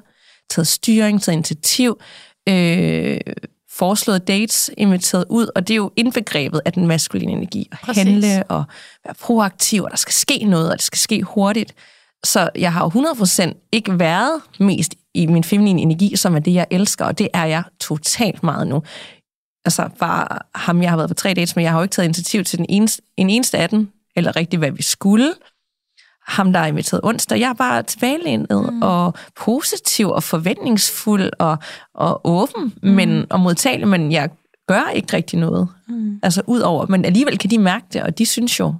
[0.49, 1.99] taget styring, taget initiativ,
[2.49, 3.19] øh,
[3.71, 7.69] foreslået dates, inviteret ud, og det er jo indbegrebet af den maskuline energi.
[7.71, 8.03] At Præcis.
[8.03, 8.63] handle og
[9.05, 11.73] være proaktiv, og der skal ske noget, og det skal ske hurtigt.
[12.25, 16.53] Så jeg har jo 100% ikke været mest i min feminine energi, som er det,
[16.53, 18.83] jeg elsker, og det er jeg totalt meget nu.
[19.65, 22.05] Altså bare ham, jeg har været på tre dates med, jeg har jo ikke taget
[22.05, 25.33] initiativ til den eneste, en eneste af dem, eller rigtig hvad vi skulle.
[26.27, 28.81] Ham, der er inviteret onsdag, jeg er bare tilbagelænet mm.
[28.81, 31.57] og positiv og forventningsfuld og,
[31.93, 32.89] og åben mm.
[32.89, 34.29] men, og modtagelig, men jeg
[34.67, 35.67] gør ikke rigtig noget.
[35.87, 36.19] Mm.
[36.23, 38.75] Altså ud over, men alligevel kan de mærke det, og de synes jo,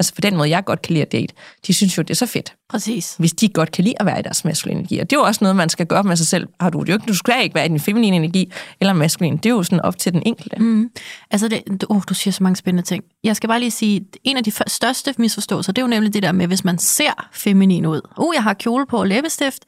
[0.00, 1.34] altså på den måde, jeg godt kan lide at date,
[1.66, 3.14] de synes jo, det er så fedt, Præcis.
[3.18, 4.98] hvis de godt kan lide at være i deres maskuline energi.
[4.98, 6.48] Og det er jo også noget, man skal gøre med sig selv.
[6.60, 9.36] Har du det jo ikke, du skal ikke være i din feminine energi eller maskuline.
[9.36, 10.56] Det er jo sådan op til den enkelte.
[10.56, 10.90] Mm.
[11.30, 13.04] Altså, det, oh, du siger så mange spændende ting.
[13.24, 16.22] Jeg skal bare lige sige, en af de største misforståelser, det er jo nemlig det
[16.22, 18.00] der med, hvis man ser feminin ud.
[18.18, 19.64] Uh, jeg har kjole på og læbestift,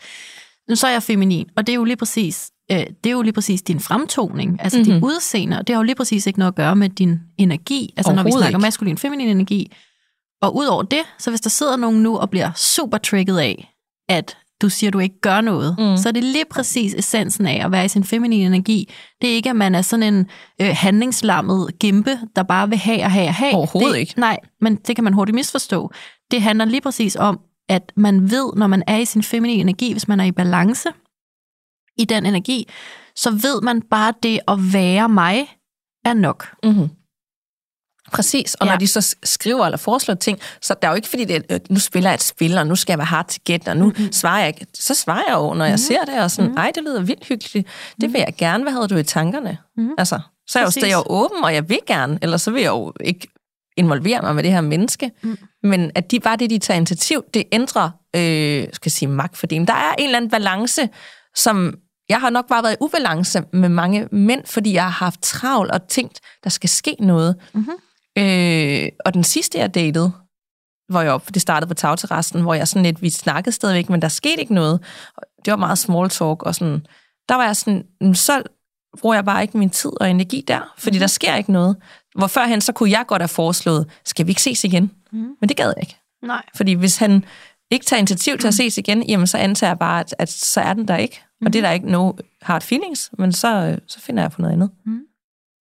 [0.74, 1.46] så er jeg feminin.
[1.56, 4.78] Og det er jo lige præcis, øh, det er jo lige præcis din fremtoning, altså
[4.78, 4.94] mm-hmm.
[4.94, 5.58] dit udseende.
[5.58, 7.94] Og det har jo lige præcis ikke noget at gøre med din energi.
[7.96, 8.58] Altså, når vi snakker ikke.
[8.58, 9.72] maskulin feminin energi.
[10.42, 13.74] Og udover det, så hvis der sidder nogen nu og bliver super trigget af,
[14.08, 15.96] at du siger, at du ikke gør noget, mm.
[15.96, 18.92] så er det lige præcis essensen af at være i sin feminine energi.
[19.20, 20.26] Det er ikke, at man er sådan en
[20.60, 23.54] øh, handlingslammet gimpe, der bare vil have og have og have.
[23.54, 24.20] Overhovedet det, ikke.
[24.20, 25.90] Nej, men det kan man hurtigt misforstå.
[26.30, 29.92] Det handler lige præcis om, at man ved, når man er i sin feminine energi,
[29.92, 30.88] hvis man er i balance
[31.98, 32.68] i den energi,
[33.16, 35.58] så ved man bare det at være mig
[36.04, 36.54] er nok.
[36.64, 36.88] Mm-hmm.
[38.12, 38.72] Præcis, og ja.
[38.72, 41.40] Når de så skriver eller foreslår ting, så der er jo ikke fordi, det er,
[41.50, 43.76] øh, nu spiller jeg et spil, og nu skal jeg være hard to get, og
[43.76, 44.12] nu mm-hmm.
[44.12, 44.66] svarer jeg ikke.
[44.74, 45.78] Så svarer jeg jo, når jeg mm-hmm.
[45.78, 46.58] ser det, og sådan, mm-hmm.
[46.58, 47.68] ej, det lyder vildt hyggeligt.
[48.00, 48.62] Det vil jeg gerne.
[48.62, 49.58] Hvad havde du i tankerne?
[49.76, 49.94] Mm-hmm.
[49.98, 50.80] Altså, så er jeg jo Præcis.
[50.80, 53.28] stadig jo åben, og jeg vil gerne, eller så vil jeg jo ikke
[53.76, 55.10] involvere mig med det her menneske.
[55.22, 55.38] Mm.
[55.62, 59.66] Men at de bare det, de tager initiativ, det ændrer, øh, skal jeg sige, magtfordelingen.
[59.66, 60.88] Der er en eller anden balance,
[61.36, 61.74] som
[62.08, 65.70] jeg har nok bare været i ubalance med mange mænd, fordi jeg har haft travlt
[65.70, 67.36] og tænkt, der skal ske noget.
[67.54, 67.72] Mm-hmm.
[68.18, 70.12] Øh, og den sidste, jeg datede,
[70.88, 74.02] hvor jeg op, det startede på tagterrassen, hvor jeg sådan lidt, vi snakkede stadigvæk, men
[74.02, 74.80] der skete ikke noget.
[75.44, 76.86] Det var meget small talk, og sådan,
[77.28, 78.42] der var jeg sådan, "Mm, så
[79.00, 81.00] bruger jeg bare ikke min tid og energi der, fordi mm.
[81.00, 81.76] der sker ikke noget.
[82.14, 84.90] Hvor førhen, så kunne jeg godt have foreslået, skal vi ikke ses igen?
[85.12, 85.18] Mm.
[85.40, 85.96] Men det gad jeg ikke.
[86.22, 86.42] Nej.
[86.56, 87.24] Fordi hvis han
[87.70, 90.60] ikke tager initiativ til at ses igen, jamen så antager jeg bare, at, at så
[90.60, 91.22] er den der ikke.
[91.40, 91.46] Mm.
[91.46, 94.52] Og det er der ikke no hard feelings, men så, så finder jeg på noget
[94.52, 94.70] andet.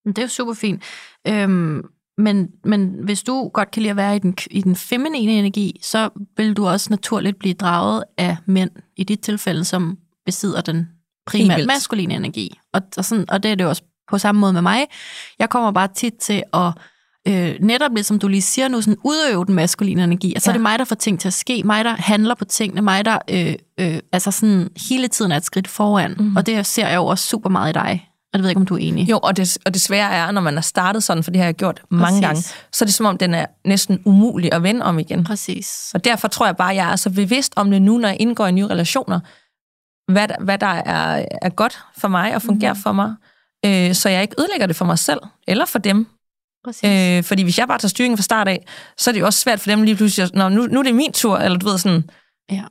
[0.06, 0.84] Men Det er jo super fint.
[1.28, 1.84] Øhm,
[2.18, 5.80] men, men hvis du godt kan lide at være i den, i den feminine energi,
[5.84, 10.76] så vil du også naturligt blive draget af mænd, i dit tilfælde, som besidder den
[10.78, 10.88] Helt
[11.26, 11.68] primært vildt.
[11.68, 12.60] maskuline energi.
[12.74, 14.86] Og, og, sådan, og det er det også på samme måde med mig.
[15.40, 16.74] Jeg kommer bare tit til at
[17.28, 20.34] øh, netop lidt som du lige siger nu, sådan udøve den maskuline energi.
[20.34, 20.54] Altså ja.
[20.54, 20.58] Ja.
[20.58, 23.06] det er mig, der får ting til at ske, mig, der handler på tingene, mig,
[23.06, 26.16] der øh, øh, altså sådan hele tiden er et skridt foran.
[26.20, 26.36] Mm.
[26.36, 28.08] Og det ser jeg jo også super meget i dig.
[28.34, 29.10] Og det ved jeg ikke, om du er enig.
[29.10, 31.46] Jo, og det, og det svære er, når man er startet sådan, for det har
[31.46, 32.22] jeg gjort mange Præcis.
[32.52, 35.24] gange, så er det som om, den er næsten umulig at vende om igen.
[35.24, 35.92] Præcis.
[35.94, 38.18] Og derfor tror jeg bare, at jeg er så bevidst om det nu, når jeg
[38.20, 39.20] indgår i nye relationer,
[40.12, 42.84] hvad, hvad der er, er godt for mig og fungerer mm-hmm.
[42.84, 43.16] for mig,
[43.66, 46.08] øh, så jeg ikke ødelægger det for mig selv eller for dem.
[46.64, 46.84] Præcis.
[46.90, 48.66] Øh, fordi hvis jeg bare tager styringen fra start af,
[48.98, 50.84] så er det jo også svært for dem lige pludselig, at, Nå, nu, nu er
[50.84, 52.10] det min tur, eller du ved sådan,
[52.52, 52.64] Ja.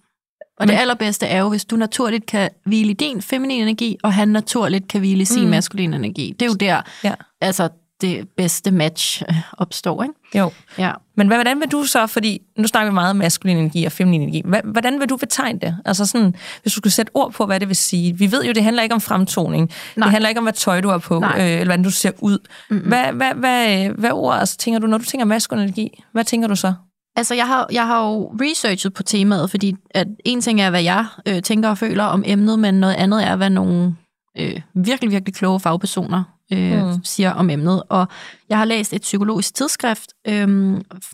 [0.60, 4.12] Og det allerbedste er jo, hvis du naturligt kan hvile i din feminine energi, og
[4.12, 5.50] han naturligt kan hvile i sin mm.
[5.50, 6.34] maskuline energi.
[6.40, 7.68] Det er jo der, ja, altså,
[8.00, 10.14] det bedste match øh, opstår, ikke?
[10.34, 10.50] jo.
[10.78, 10.92] Ja.
[11.16, 13.92] Men hvad, hvordan vil du så, fordi nu snakker vi meget om maskulin energi og
[13.92, 15.76] feminin energi, hvad, hvordan vil du betegne det?
[15.84, 18.18] Altså sådan, hvis du skulle sætte ord på, hvad det vil sige.
[18.18, 19.70] Vi ved jo, det handler ikke om fremtoning.
[19.96, 20.06] Nej.
[20.06, 21.34] Det handler ikke om, hvad tøj du har på, Nej.
[21.38, 22.38] øh, eller hvordan du ser ud.
[22.70, 22.88] Mm-hmm.
[22.88, 26.02] Hvad, hvad, hvad, hvad ord altså, tænker du, når du tænker maskulin energi?
[26.12, 26.74] Hvad tænker du så?
[27.16, 30.82] Altså, jeg har, jeg har jo researchet på temaet, fordi at en ting er, hvad
[30.82, 33.96] jeg øh, tænker og føler om emnet, men noget andet er, hvad nogle
[34.38, 37.04] øh, virkelig, virkelig kloge fagpersoner øh, mm.
[37.04, 37.82] siger om emnet.
[37.88, 38.06] Og
[38.48, 40.48] jeg har læst et psykologisk tidsskrift øh,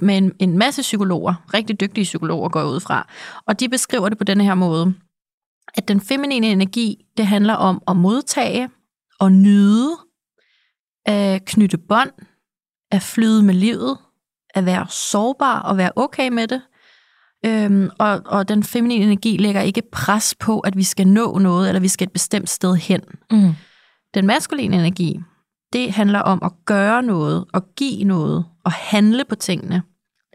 [0.01, 3.09] med en, en masse psykologer, rigtig dygtige psykologer går jeg ud fra,
[3.47, 4.95] og de beskriver det på denne her måde,
[5.75, 8.69] at den feminine energi, det handler om at modtage
[9.21, 9.91] og nyde,
[11.07, 12.11] at knytte bånd,
[12.91, 13.99] at flyde med livet,
[14.57, 16.61] at være sårbar og være okay med det.
[17.47, 21.69] Øhm, og, og den feminine energi lægger ikke pres på, at vi skal nå noget,
[21.69, 23.01] eller vi skal et bestemt sted hen.
[23.31, 23.55] Mm.
[24.15, 25.21] Den maskuline energi,
[25.73, 29.83] det handler om at gøre noget, og give noget, og handle på tingene.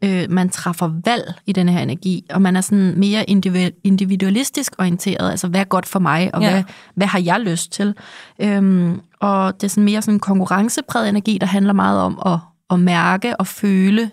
[0.04, 4.74] Øh, man træffer valg i denne her energi, og man er sådan mere individu- individualistisk
[4.80, 6.52] orienteret, altså hvad er godt for mig, og ja.
[6.52, 6.64] hvad,
[6.96, 7.96] hvad har jeg lyst til.
[8.40, 12.40] Øhm, og det er sådan mere sådan en konkurrencepræget energi, der handler meget om at,
[12.72, 14.12] at mærke og føle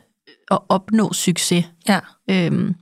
[0.51, 1.65] og opnå succes.
[1.89, 2.01] Ja.
[2.31, 2.75] Øhm,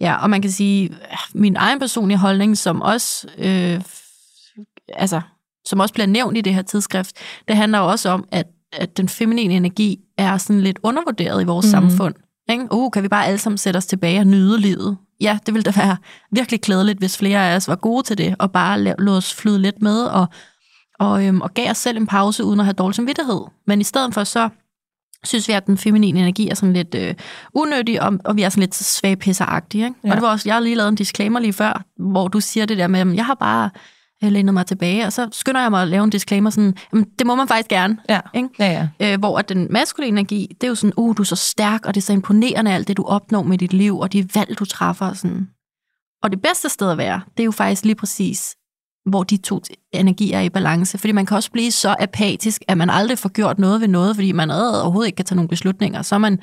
[0.00, 0.96] ja, og man kan sige,
[1.34, 3.80] min egen personlige holdning, som også, øh,
[4.88, 5.20] altså,
[5.64, 7.16] som også bliver nævnt i det her tidsskrift,
[7.48, 11.44] det handler jo også om, at, at den feminine energi er sådan lidt undervurderet i
[11.44, 11.70] vores mm.
[11.70, 12.14] samfund.
[12.50, 12.68] Ikke?
[12.70, 14.96] Uh, kan vi bare alle sammen sætte os tilbage og nyde livet?
[15.20, 15.96] Ja, det ville da være
[16.30, 19.58] virkelig klædeligt, hvis flere af os var gode til det, og bare lod os flyde
[19.58, 20.26] lidt med, og,
[20.98, 23.40] og, øhm, og gav os selv en pause, uden at have dårlig samvittighed.
[23.66, 24.48] Men i stedet for så
[25.24, 27.14] synes vi, at den feminine energi er sådan lidt øh,
[27.54, 29.84] unødig, og, og vi er sådan lidt svagpisseragtige.
[29.84, 29.96] Ikke?
[30.04, 30.08] Ja.
[30.08, 30.12] Ja.
[30.12, 32.66] Og det var også, jeg har lige lavet en disclaimer lige før, hvor du siger
[32.66, 33.70] det der med, at jeg har bare
[34.24, 37.06] øh, lænet mig tilbage, og så skynder jeg mig at lave en disclaimer sådan, jamen,
[37.18, 37.96] det må man faktisk gerne.
[38.08, 38.20] Ja.
[38.34, 38.48] Ikke?
[38.58, 39.12] Ja, ja.
[39.12, 41.86] Øh, hvor at den maskuline energi, det er jo sådan, uh, du er så stærk,
[41.86, 44.58] og det er så imponerende alt det, du opnår med dit liv, og de valg,
[44.58, 45.06] du træffer.
[45.06, 45.48] Og, sådan.
[46.22, 48.56] og det bedste sted at være, det er jo faktisk lige præcis,
[49.06, 49.60] hvor de to
[49.92, 50.98] energier er i balance.
[50.98, 54.16] Fordi man kan også blive så apatisk, at man aldrig får gjort noget ved noget,
[54.16, 56.02] fordi man overhovedet ikke kan tage nogle beslutninger.
[56.02, 56.38] Så er man,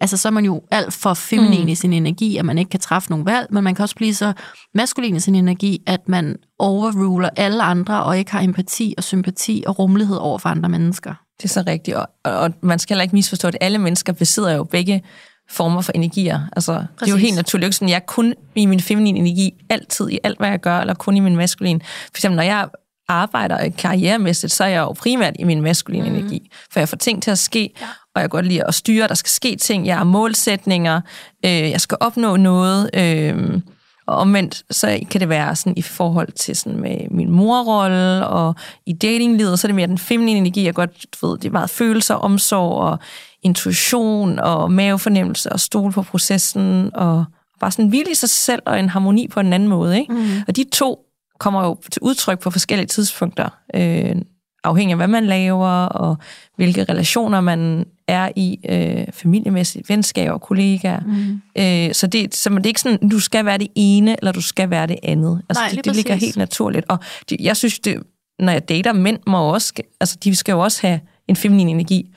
[0.00, 1.68] altså, så er man jo alt for feminin mm.
[1.68, 4.14] i sin energi, at man ikke kan træffe nogle valg, men man kan også blive
[4.14, 4.32] så
[4.74, 9.64] maskulin i sin energi, at man overruler alle andre, og ikke har empati og sympati
[9.66, 11.14] og rummelighed over for andre mennesker.
[11.38, 13.58] Det er så rigtigt, og, og, og man skal heller ikke misforstå det.
[13.60, 15.02] Alle mennesker besidder jo begge
[15.50, 16.40] former for energier.
[16.56, 17.22] Altså, det er jo Præcis.
[17.22, 17.74] helt naturligt.
[17.74, 20.94] Sådan, jeg er kun i min feminine energi altid i alt, hvad jeg gør, eller
[20.94, 21.80] kun i min maskuline.
[21.84, 22.68] For eksempel, når jeg
[23.08, 26.16] arbejder karrieremæssigt, så er jeg jo primært i min maskuline mm.
[26.16, 26.50] energi.
[26.72, 27.86] For jeg får ting til at ske, ja.
[28.14, 29.86] og jeg godt lide at styre, der skal ske ting.
[29.86, 31.00] Jeg har målsætninger,
[31.44, 33.60] øh, jeg skal opnå noget, øh,
[34.06, 38.54] og omvendt, så kan det være sådan i forhold til sådan med min morrolle, og
[38.86, 41.70] i datinglivet, så er det mere den feminine energi, jeg godt ved, det er meget
[41.70, 42.98] følelser, omsorg, og
[43.42, 47.24] intuition, og mavefornemmelse, og stole på processen, og
[47.60, 50.00] bare sådan hvile i sig selv, og en harmoni på en anden måde.
[50.00, 50.12] Ikke?
[50.12, 50.28] Mm.
[50.48, 51.04] Og de to
[51.38, 54.16] kommer jo til udtryk på forskellige tidspunkter, øh,
[54.64, 56.16] afhængig af, hvad man laver, og
[56.56, 61.00] hvilke relationer man er i, øh, familiemæssigt, venskaber, kollegaer.
[61.00, 61.40] Mm.
[61.58, 64.42] Øh, så, det, så det er ikke sådan, du skal være det ene, eller du
[64.42, 65.42] skal være det andet.
[65.48, 66.86] Altså, Nej, det, det ligger helt naturligt.
[66.88, 66.98] Og
[67.30, 68.02] det, jeg synes, det,
[68.38, 72.14] når jeg dater mænd, må også, altså, de skal jo også have en feminin energi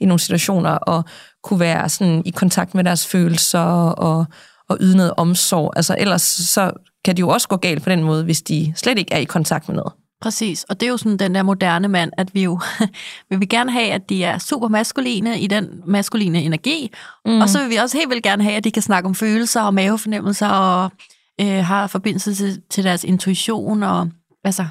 [0.00, 1.04] i nogle situationer, og
[1.42, 4.26] kunne være sådan i kontakt med deres følelser, og,
[4.68, 5.72] og yde noget omsorg.
[5.76, 6.72] Altså, ellers så
[7.04, 9.24] kan det jo også gå galt på den måde, hvis de slet ikke er i
[9.24, 9.92] kontakt med noget.
[10.20, 12.60] Præcis, og det er jo sådan den der moderne mand, at vi jo
[13.30, 16.92] vi vil gerne have, at de er super maskuline i den maskuline energi,
[17.26, 17.40] mm.
[17.40, 19.62] og så vil vi også helt vildt gerne have, at de kan snakke om følelser
[19.62, 20.90] og mavefornemmelser, og
[21.40, 24.10] øh, har forbindelse til, til deres intuition, og
[24.44, 24.66] altså,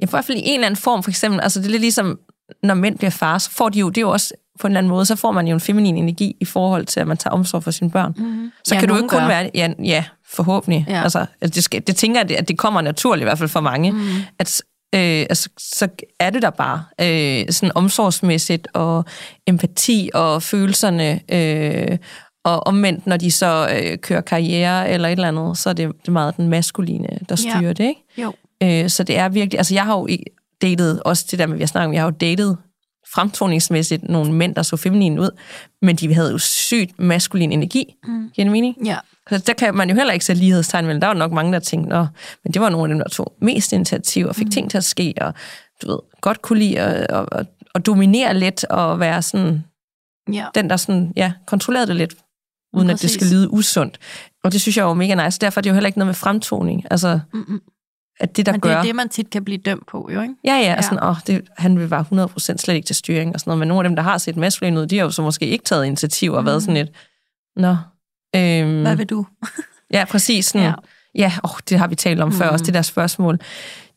[0.00, 1.70] Ja, for i hvert fald i en eller anden form, for eksempel, altså det er
[1.70, 2.18] lidt ligesom,
[2.62, 4.78] når mænd bliver far, så får de jo, det er jo også på en eller
[4.78, 7.34] anden måde, så får man jo en feminin energi i forhold til, at man tager
[7.34, 8.14] omsorg for sine børn.
[8.16, 8.52] Mm-hmm.
[8.64, 9.26] Så Ja, kan du ikke kun gør.
[9.26, 10.84] være, ja, ja forhåbentlig.
[10.88, 11.02] Ja.
[11.02, 13.92] Altså, det, skal, det tænker jeg, at det kommer naturligt, i hvert fald for mange,
[13.92, 13.98] mm.
[14.38, 14.62] at
[14.94, 15.88] øh, altså, så
[16.20, 19.04] er det der bare øh, sådan omsorgsmæssigt, og
[19.46, 21.98] empati og følelserne, øh,
[22.44, 25.88] og omvendt, når de så øh, kører karriere eller et eller andet, så er det,
[26.02, 27.56] det er meget den maskuline, der Ja.
[27.56, 28.02] styrer det, ikke?
[28.18, 28.32] jo.
[28.62, 30.08] Øh, så det er virkelig, altså jeg har jo,
[30.62, 32.56] datet, også det der med, vi har snakket om, jeg har jo datet
[33.14, 35.30] fremtoningsmæssigt nogle mænd, der så feminin ud,
[35.82, 37.94] men de havde jo sygt maskulin energi.
[38.04, 38.30] Mm.
[38.34, 38.76] Giver det mening?
[38.86, 38.96] Ja.
[39.30, 41.00] Så der kan man jo heller ikke sætte lighedstegn mellem.
[41.00, 42.06] Der var nok mange, der tænkte, Nå,
[42.44, 44.50] men det var nogle af dem, der tog mest initiativ og fik mm.
[44.50, 45.34] ting til at ske, og
[45.82, 49.64] du ved, godt kunne lide at, at, at, at dominere lidt og være sådan,
[50.32, 50.46] Ja.
[50.54, 52.14] den der sådan, ja, kontrollerede det lidt,
[52.72, 53.32] uden at det skal Præcis.
[53.32, 53.98] lyde usundt.
[54.44, 55.38] Og det synes jeg var mega nice.
[55.38, 56.84] Derfor er det jo heller ikke noget med fremtoning.
[56.90, 57.60] Altså, Mm-mm.
[58.20, 58.76] At det der Men det gør...
[58.76, 60.34] er det, man tit kan blive dømt på, jo, ikke?
[60.44, 60.82] Ja, ja, Ja.
[60.82, 63.68] sådan, åh, det, han vil være 100% slet ikke til styring og sådan noget, men
[63.68, 65.86] nogle af dem, der har set maskulin ud, de har jo så måske ikke taget
[65.86, 66.46] initiativ og mm.
[66.46, 66.90] været sådan lidt,
[67.56, 67.76] nå,
[68.36, 69.26] øhm, Hvad vil du?
[69.94, 70.72] ja, præcis sådan, Ja.
[71.14, 72.34] ja, åh, det har vi talt om mm.
[72.34, 73.38] før også, det der spørgsmål.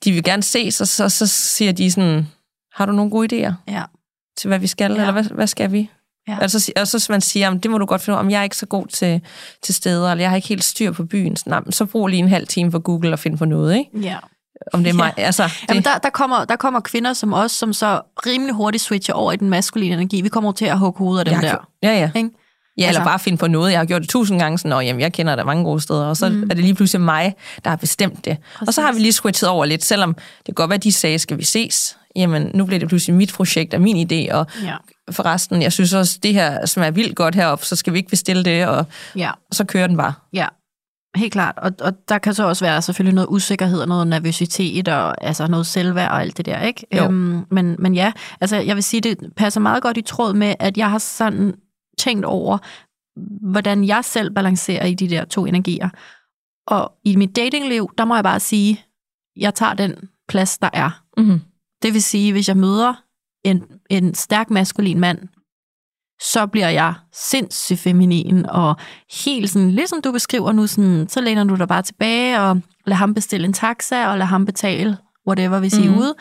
[0.03, 2.27] De vil gerne ses, og så, så siger de sådan,
[2.73, 3.83] har du nogle gode idéer Ja.
[4.37, 4.97] til, hvad vi skal, Ja.
[4.99, 5.89] eller hvad, hvad skal vi?
[6.31, 6.43] Ja.
[6.43, 8.29] Og, så, si- og så man siger, det må du godt finde ud af, om
[8.31, 9.21] jeg er ikke så god til,
[9.63, 11.35] til steder, eller jeg har ikke helt styr på byen.
[11.35, 13.89] Så, nej, så brug lige en halv time for Google og finde på noget, ikke?
[14.07, 14.15] Ja.
[14.73, 14.97] Om det er Ja.
[14.97, 18.55] mig, altså, det, Jamen, der, der, kommer, der kommer kvinder som os, som så rimelig
[18.55, 20.21] hurtigt switcher over i den maskuline energi.
[20.21, 21.49] Vi kommer til at hugge hovedet af dem jeg der.
[21.49, 22.11] gjort- Ja, ja.
[22.15, 22.29] Ikke?
[22.77, 23.71] Ja, eller Altså- bare finde på noget.
[23.71, 26.05] Jeg har gjort det tusind gange, sådan, "Nå, jamen, jeg kender der mange gode steder,
[26.05, 26.43] og så mm.
[26.43, 28.37] er det lige pludselig mig, der har bestemt det.
[28.55, 28.67] Præcis.
[28.67, 31.19] Og så har vi lige switchet over lidt, selvom det kan godt være, de sagde,
[31.19, 31.97] skal vi ses?
[32.15, 34.75] Jamen, nu bliver det pludselig mit projekt og min idé, og Ja.
[35.11, 38.43] Forresten, jeg synes også, det her smager vildt godt heroppe, så skal vi ikke bestille
[38.45, 39.31] det, og, Ja.
[39.31, 40.13] og så kører den bare.
[40.33, 40.47] Ja,
[41.15, 41.57] helt klart.
[41.57, 45.47] Og, og der kan så også være selvfølgelig noget usikkerhed og noget nervøsitet og altså
[45.47, 46.85] noget selvværd og alt det der, ikke?
[46.97, 47.03] Jo.
[47.03, 50.55] Øhm, men, men ja, altså jeg vil sige, det passer meget godt i tråd med,
[50.59, 51.53] at jeg har sådan
[51.97, 52.57] tænkt over,
[53.51, 55.89] hvordan jeg selv balancerer i de der to energier.
[56.67, 58.83] Og i mit datingliv, der må jeg bare sige,
[59.35, 59.95] jeg tager den
[60.27, 61.03] plads, der er.
[61.17, 61.41] Mm-hmm.
[61.83, 62.93] Det vil sige, hvis jeg møder
[63.43, 65.19] en, en stærk maskulin mand,
[66.21, 68.75] så bliver jeg sindssygt feminin, og
[69.25, 72.61] helt sådan, lidt som du beskriver nu, sådan, så læner du dig bare tilbage, og
[72.85, 75.99] lad ham bestille en taxa, og lad ham betale, whatever, hvis I er Mhm.
[75.99, 76.15] ude.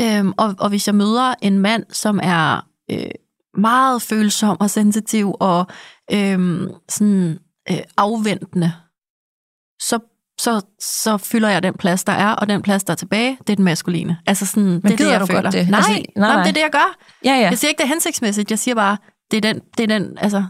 [0.00, 3.10] Øhm, og, og hvis jeg møder en mand, som er øh,
[3.54, 5.66] meget følsom og sensitiv, og
[6.12, 7.38] øh, sådan
[7.70, 8.72] øh, afventende,
[9.82, 9.98] så,
[10.42, 13.52] så, så fylder jeg den plads, der er, og den plads, der er tilbage, det
[13.52, 14.16] er den maskuline.
[14.26, 15.42] Altså sådan, det er det, jeg du føler.
[15.42, 15.68] godt det?
[15.68, 16.42] Nej, Altså, nej, nej, nej.
[16.42, 16.96] det er det, jeg gør.
[17.24, 17.48] Ja, ja.
[17.48, 18.50] Jeg siger ikke, det er hensigtsmæssigt.
[18.50, 18.96] Jeg siger bare,
[19.30, 20.44] det er den, det er den, altså, det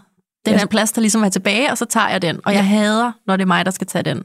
[0.46, 2.40] er Jeg- den plads, der ligesom er tilbage, og så tager jeg den.
[2.44, 4.22] Og jeg hader, når det er mig, der skal tage den.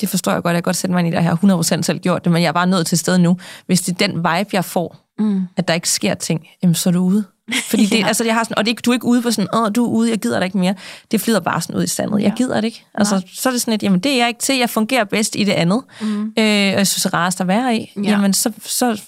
[0.00, 0.52] Det forstår jeg godt.
[0.54, 1.22] Jeg kan godt sætte mig ind i det.
[1.24, 3.38] Har 100% selv gjort det, men jeg er bare nødt til sted nu.
[3.66, 5.42] Hvis det er den vibe, jeg får, Mm.
[5.56, 7.24] at der ikke sker ting, jamen, så er du ude.
[7.68, 8.06] Fordi det, Ja.
[8.06, 9.88] altså, jeg har sådan, og det, du er ikke ude på sådan, åh, du er
[9.88, 10.74] ude, jeg gider dig ikke mere.
[11.10, 12.22] Det flyder bare sådan ud i sandet.
[12.22, 12.84] Jeg gider det ikke.
[12.94, 13.24] Altså, Nej.
[13.34, 15.44] så er det sådan lidt, jamen det er jeg ikke til, jeg fungerer bedst i
[15.44, 15.82] det andet.
[16.00, 16.22] Mm.
[16.22, 16.44] Øh, og
[16.78, 17.92] jeg synes, det er rarest at være i.
[17.96, 18.02] Ja.
[18.10, 19.00] Jamen, så, så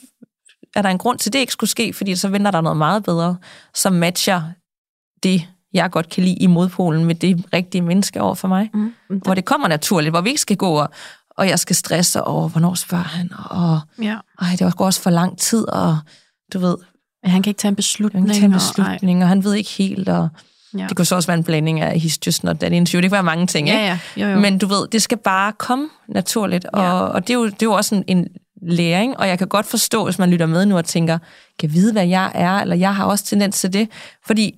[0.77, 2.77] er der en grund til, at det ikke skulle ske, fordi så venter der noget
[2.79, 3.37] meget bedre,
[3.75, 4.43] som matcher
[5.23, 8.71] det, jeg godt kan lide i modpolen med det rigtige menneske over for mig.
[8.75, 8.93] Mm.
[9.25, 10.91] Hvor det kommer naturligt, hvor vi ikke skal gå og,
[11.31, 14.17] og jeg skal stresse over, hvornår spørger han, og Ja.
[14.41, 15.99] ej, det går også for lang tid, og
[16.53, 16.77] du ved,
[17.25, 18.27] Han kan ikke tage en han beslutning.
[18.27, 20.29] kan tage en og- beslutning, og han ved ikke helt, og
[20.79, 20.87] Ja.
[20.89, 23.01] det kunne så også være en blanding af he's just not that into you.
[23.03, 23.99] Det kan være mange ting, Ja, ikke?
[24.17, 24.27] ja.
[24.29, 24.41] Jo, jo.
[24.41, 26.93] Men du ved, det skal bare komme naturligt, og, Ja.
[26.93, 28.27] og det, er jo, det er jo også en, en
[28.63, 31.19] læring, og jeg kan godt forstå, hvis man lytter med nu og tænker,
[31.59, 33.89] kan jeg vide, hvad jeg er, eller jeg har også tendens til det,
[34.27, 34.55] fordi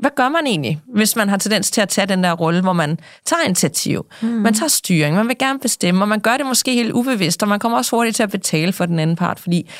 [0.00, 2.72] hvad gør man egentlig, hvis man har tendens til at tage den der rolle, hvor
[2.72, 4.28] man tager initiativ, mm.
[4.28, 7.48] man tager styring, man vil gerne bestemme, og man gør det måske helt ubevidst, og
[7.48, 9.70] man kommer også hurtigt til at betale for den anden part, fordi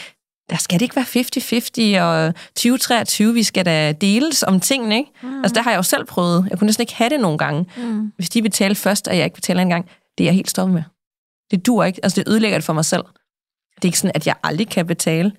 [0.50, 5.10] der skal det ikke være 50-50, og 2023, vi skal da deles om tingene, ikke?
[5.22, 5.38] Mm.
[5.38, 6.46] Altså, der har jeg jo selv prøvet.
[6.50, 7.66] Jeg kunne næsten ikke have det nogle gange.
[7.76, 8.12] Mm.
[8.16, 9.84] Hvis de betaler først, og jeg ikke betaler en gang,
[10.18, 10.82] det er jeg helt stoppet med.
[11.50, 12.00] Det dur ikke.
[12.02, 13.02] Altså, det ødelægger det for mig selv.
[13.76, 15.32] Det er ikke sådan, at jeg aldrig kan betale.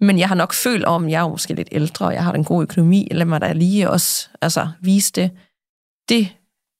[0.00, 2.44] Men jeg har nok følt om, jeg er måske lidt ældre, og jeg har en
[2.44, 5.30] god økonomi, lad mig da lige også altså, vise det.
[6.08, 6.28] Det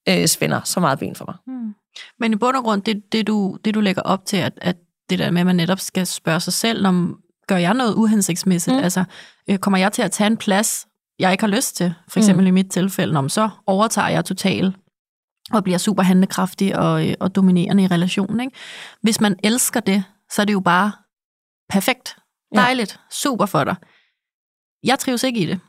[0.09, 1.35] øh, spænder så meget ben for mig.
[1.47, 1.73] Mm.
[2.19, 4.75] Men i bund og grund, det, det, du, det du lægger op til, at, at
[5.09, 8.73] det der med, at man netop skal spørge sig selv, om gør jeg noget uhensigtsmæssigt?
[8.73, 8.79] Mm.
[8.79, 8.83] Mm.
[8.83, 9.03] Altså,
[9.49, 10.87] øh, kommer jeg til at tage en plads,
[11.19, 11.93] jeg ikke har lyst til?
[12.07, 12.47] For eksempel mm.
[12.47, 14.75] i mit tilfælde, om så overtager jeg totalt
[15.51, 18.39] og bliver super handlekraftig og, øh, og dominerende i relationen.
[18.39, 18.57] Ikke?
[19.01, 20.91] Hvis man elsker det, så er det jo bare
[21.69, 22.17] perfekt.
[22.55, 22.61] Ja.
[22.61, 22.99] Dejligt.
[23.11, 23.75] Super for dig.
[24.83, 25.59] Jeg trives ikke i det.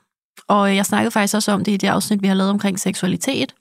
[0.49, 3.55] Og jeg snakkede faktisk også om det i det afsnit, vi har lavet omkring seksualitet,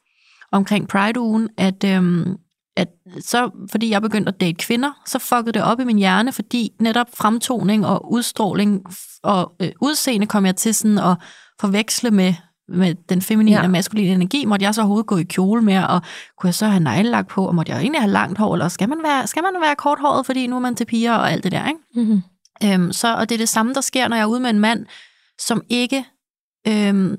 [0.51, 2.37] omkring Pride-ugen, at, øhm,
[2.75, 2.87] at
[3.19, 6.71] så, fordi jeg begyndte at date kvinder, så fuckede det op i min hjerne, fordi
[6.79, 8.81] netop fremtoning og udstråling
[9.23, 11.17] og øh, udseende kom jeg til sådan at
[11.61, 12.33] forveksle med,
[12.67, 13.63] med den feminine Ja.
[13.63, 14.45] og maskuline energi.
[14.45, 16.01] Måtte jeg så overhovedet gå i kjole med, og
[16.37, 18.89] kunne jeg så have neglelak på, og måtte jeg egentlig have langt hår, eller skal
[18.89, 21.51] man være, skal man være korthåret, fordi nu er man til piger og alt det
[21.51, 21.79] der, ikke?
[21.95, 22.21] Mm-hmm.
[22.63, 24.59] Øhm, så, og det er det samme, der sker, når jeg er ude med en
[24.59, 24.85] mand,
[25.39, 26.05] som ikke
[26.67, 27.15] øhm,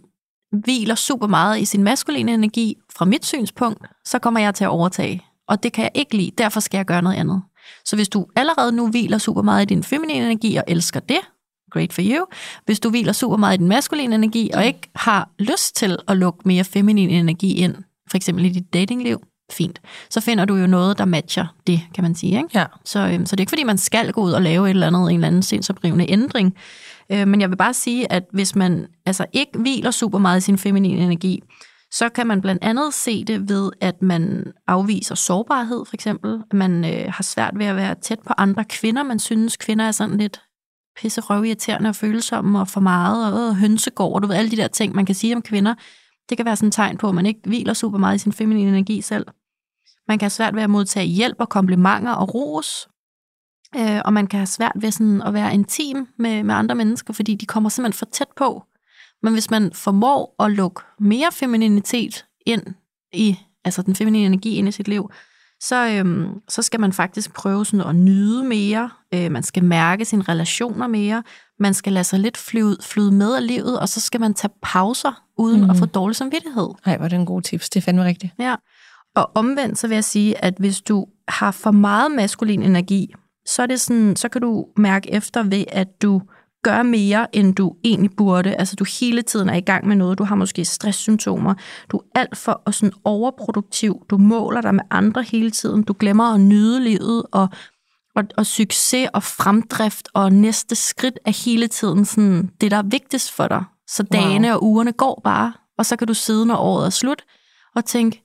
[0.52, 2.76] hviler super meget i sin maskuline energi.
[2.96, 5.24] Fra mit synspunkt, så kommer jeg til at overtage.
[5.48, 7.42] Og det kan jeg ikke lide, derfor skal jeg gøre noget andet.
[7.84, 11.18] Så hvis du allerede nu hviler super meget i din feminine energi og elsker det,
[11.70, 12.26] great for you.
[12.64, 16.16] Hvis du hviler super meget i din maskuline energi og ikke har lyst til at
[16.16, 17.74] lukke mere feminin energi ind,
[18.10, 19.20] for eksempel i dit datingliv,
[19.52, 19.80] fint.
[20.10, 22.36] Så finder du jo noget, der matcher det, kan man sige.
[22.36, 22.48] Ikke?
[22.54, 22.64] Ja.
[22.84, 24.86] Så, øhm, så det er ikke, fordi man skal gå ud og lave et eller
[24.86, 26.54] andet, en eller anden sindsoprivende ændring.
[27.12, 30.40] Øh, men jeg vil bare sige, at hvis man altså ikke hviler super meget i
[30.40, 31.42] sin feminine energi,
[31.98, 36.42] så kan man blandt andet se det ved, at man afviser sårbarhed, for eksempel.
[36.50, 39.02] At man øh, har svært ved at være tæt på andre kvinder.
[39.02, 40.42] Man synes, kvinder er sådan lidt
[40.96, 44.68] pisse røvirriterende og følsomme og for meget, og øh, hønsegård, du ved, alle de der
[44.68, 45.74] ting, man kan sige om kvinder.
[46.28, 48.32] Det kan være sådan et tegn på, at man ikke hviler super meget i sin
[48.32, 49.26] feminine energi selv.
[50.08, 52.88] Man kan have svært ved at modtage hjælp og komplimenter og ros.
[53.76, 57.12] Øh, og man kan have svært ved sådan at være intim med, med andre mennesker,
[57.12, 58.64] fordi de kommer simpelthen for tæt på.
[59.24, 62.62] Men hvis man formår at lukke mere femininitet ind
[63.12, 65.10] i, altså den feminine energi ind i sit liv,
[65.60, 68.90] så, øhm, så skal man faktisk prøve sådan at nyde mere.
[69.14, 71.22] Øh, man skal mærke sine relationer mere.
[71.58, 74.52] Man skal lade sig lidt flyde, flyde med af livet, og så skal man tage
[74.62, 75.70] pauser, uden mm.
[75.70, 76.68] at få dårlig samvittighed.
[76.86, 77.70] Nej, var det en god tips.
[77.70, 78.32] Det er fandme rigtigt.
[78.38, 78.54] Ja.
[79.16, 83.14] Og omvendt, så vil jeg sige, at hvis du har for meget maskulin energi,
[83.46, 86.22] så, er det sådan, så kan du mærke efter ved, at du
[86.64, 88.54] gør mere, end du egentlig burde.
[88.54, 90.18] Altså, du hele tiden er i gang med noget.
[90.18, 91.54] Du har måske stresssymptomer.
[91.90, 94.06] Du er alt for sådan overproduktiv.
[94.10, 95.82] Du måler dig med andre hele tiden.
[95.82, 97.48] Du glemmer at nyde livet, og,
[98.16, 102.88] og, og succes og fremdrift og næste skridt er hele tiden sådan det, der er
[102.90, 103.64] vigtigst for dig.
[103.88, 104.56] Så dagene wow.
[104.56, 107.24] og ugerne går bare, og så kan du sidde, når året er slut,
[107.76, 108.23] og tænke,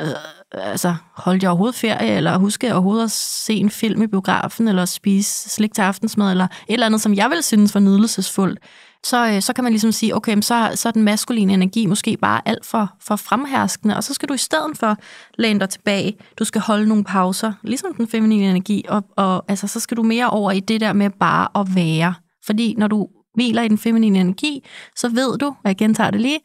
[0.00, 0.08] øh,
[0.52, 4.68] altså, holdt jeg overhovedet ferie, eller husker jeg overhovedet at se en film i biografen,
[4.68, 8.58] eller spise slik til aftensmad, eller et eller andet, som jeg vil synes var nydelsesfuldt,
[9.04, 12.16] så, øh, så kan man ligesom sige, okay, så, så er den maskuline energi måske
[12.16, 14.96] bare alt for, for fremherskende, og så skal du i stedet for
[15.38, 16.16] læne dig tilbage.
[16.38, 20.02] Du skal holde nogle pauser, ligesom den feminine energi, og, og altså, så skal du
[20.02, 22.14] mere over i det der med bare at være.
[22.46, 24.64] Fordi når du hviler i den feminine energi,
[24.96, 26.38] så ved du, og jeg gentager det lige,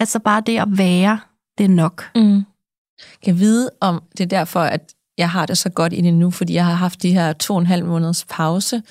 [0.00, 1.18] at så bare det at være,
[1.58, 2.10] det er nok.
[2.14, 2.44] Mm
[3.24, 4.80] kan vide, om det er derfor, at
[5.18, 7.54] jeg har det så godt i det nu, fordi jeg har haft de her to
[7.54, 8.82] og en halv måneders pause,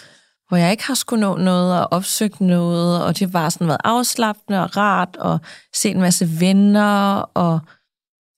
[0.47, 3.81] hvor jeg ikke har skulle nå noget og opsøgt noget, og det var sådan været
[3.83, 5.39] afslappende og rart, og
[5.75, 7.59] se en masse venner, og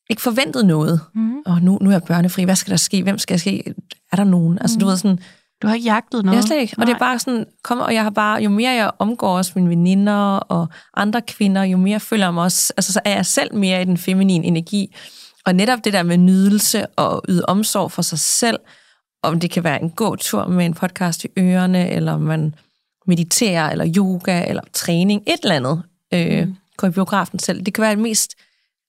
[0.10, 1.02] ikke forventet noget.
[1.16, 1.38] Mm.
[1.46, 3.04] Og nu, nu er jeg børnefri, hvad skal der ske?
[3.04, 3.74] Hvem skal jeg ske?
[4.12, 4.58] Er der nogen?
[4.62, 4.80] Altså, mm.
[4.80, 5.20] du ved sådan...
[5.62, 6.36] Du har ikke jagtet noget?
[6.36, 6.74] Jeg slet ikke.
[6.78, 6.84] Nej.
[6.84, 9.52] Og det er bare sådan, kom, og jeg har bare, jo mere jeg omgår også
[9.56, 13.26] mine veninder og andre kvinder, jo mere føler jeg mig også, altså så er jeg
[13.26, 14.96] selv mere i den feminine energi.
[15.48, 18.60] Og netop det der med nydelse og yde omsorg for sig selv,
[19.24, 22.56] om det kan være en god tur med en podcast i ørerne, eller man
[23.06, 25.84] mediterer, eller yoga, eller træning, et eller andet.
[26.14, 26.56] Øh, mm.
[26.78, 27.62] Gå i biografen selv.
[27.62, 28.36] Det kan være mest,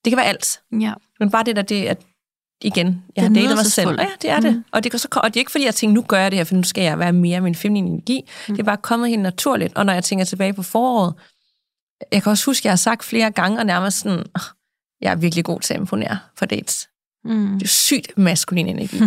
[0.05, 0.61] det kan være alt.
[0.81, 0.93] Ja.
[1.21, 1.99] Men bare det der, det at
[2.61, 4.01] igen, jeg har datet mig selv.
[4.01, 4.55] Ja, det er det.
[4.55, 4.65] Mm.
[4.73, 6.39] Og, det, kan så, og det er ikke fordi, jeg tænker, nu gør jeg det
[6.39, 8.21] her, for nu skal jeg være mere min feminine energi.
[8.49, 8.55] Mm.
[8.55, 9.77] Det er bare kommet helt naturligt.
[9.77, 11.15] Og når jeg tænker tilbage på foråret,
[12.13, 14.25] jeg kan også huske, jeg har sagt flere gange, og nærmest sådan,
[15.01, 16.89] jeg er virkelig god til at imponere på dates.
[17.25, 17.53] Mm.
[17.53, 19.01] Det er sygt maskulin energi.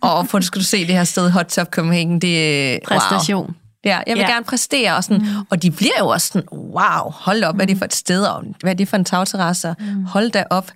[0.00, 2.78] og for skulle se det her sted, Hot Top Copenhagen, det er...
[2.84, 3.46] Præstation.
[3.46, 3.54] Wow.
[3.84, 4.30] Ja, jeg vil ja.
[4.30, 5.46] gerne præstere, og, sådan, mm.
[5.50, 7.56] og de bliver jo også sådan, wow, hold op, mm.
[7.56, 10.04] hvad er det for et sted, og hvad er det for en tagterrasse, mm.
[10.04, 10.70] hold da op.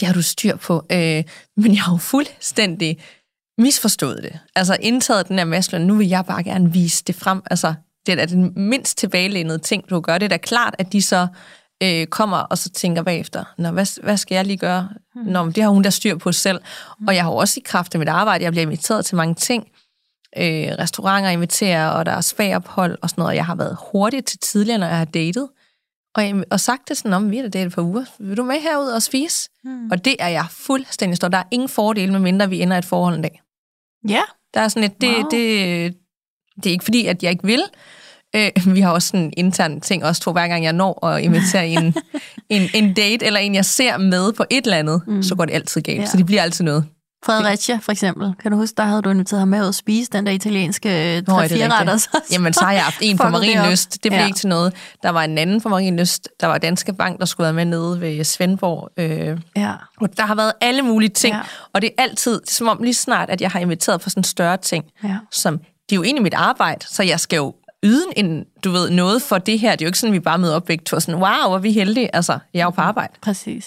[0.00, 0.86] Det har du styr på.
[0.92, 1.24] Øh,
[1.56, 2.98] men jeg har jo fuldstændig
[3.58, 4.38] misforstået det.
[4.56, 7.42] Altså indtaget den her maskulin, nu vil jeg bare gerne vise det frem.
[7.50, 7.74] Altså,
[8.06, 10.18] det er den mindst tilbagelænede ting, du gør.
[10.18, 11.26] Det er da klart, at de så
[11.82, 14.88] øh, kommer og så tænker bagefter, Nå, hvad, hvad skal jeg lige gøre?
[15.14, 15.24] Hmm.
[15.24, 16.60] Nå, det har hun der styr på selv.
[16.98, 17.08] Hmm.
[17.08, 19.68] Og jeg har også i kraft af mit arbejde, jeg bliver inviteret til mange ting.
[20.36, 23.36] Øh, restauranter inviterer, og der er spagophold og sådan noget.
[23.36, 25.48] Jeg har været hurtigt til tidligere, når jeg har datet.
[26.14, 28.04] Og, og sagt det sådan om, vi har datet et par uger.
[28.18, 29.50] Vil du med herud og spise?
[29.64, 29.90] Hmm.
[29.90, 31.28] Og det er jeg fuldstændig stor.
[31.28, 33.42] Der er ingen fordele, medmindre vi ender et forhold en dag.
[34.08, 34.22] Ja.
[34.54, 35.28] Der er sådan et, det, wow.
[35.30, 35.96] det,
[36.56, 37.62] det er ikke fordi, at jeg ikke vil,
[38.36, 41.22] Øh, vi har også sådan en intern ting, også to hver gang jeg når at
[41.22, 41.94] invitere en,
[42.48, 45.22] en, en date, eller en, jeg ser med på et eller andet, mm.
[45.22, 46.00] så går det altid galt.
[46.00, 46.06] Ja.
[46.06, 46.84] Så det bliver altid noget.
[47.24, 48.34] Fredericia, for eksempel.
[48.42, 51.32] Kan du huske, der havde du inviteret ham med at spise den der italienske 3-4
[51.32, 51.96] retter?
[51.96, 53.92] Så, Jamen, så har jeg haft en på Marienlyst.
[53.92, 54.26] Det blev ja.
[54.26, 54.74] ikke til noget.
[55.02, 56.28] Der var en anden på Marienlyst.
[56.40, 58.90] Der var Danske Bank, der skulle være med nede ved Svendborg.
[58.96, 59.72] Øh, ja.
[60.00, 61.34] Og der har været alle mulige ting.
[61.34, 61.40] Ja.
[61.74, 64.10] Og det er altid, det er som om lige snart, at jeg har inviteret på
[64.10, 65.16] sådan større ting, ja.
[65.30, 67.54] som det er jo egentlig mit arbejde, så jeg skal jo
[67.84, 69.70] yde en, du ved, noget for det her.
[69.70, 71.58] Det er jo ikke sådan, vi bare møder op begge to sådan, wow, hvor er
[71.58, 72.16] vi heldige.
[72.16, 73.12] Altså, jeg er jo på arbejde.
[73.22, 73.66] Præcis.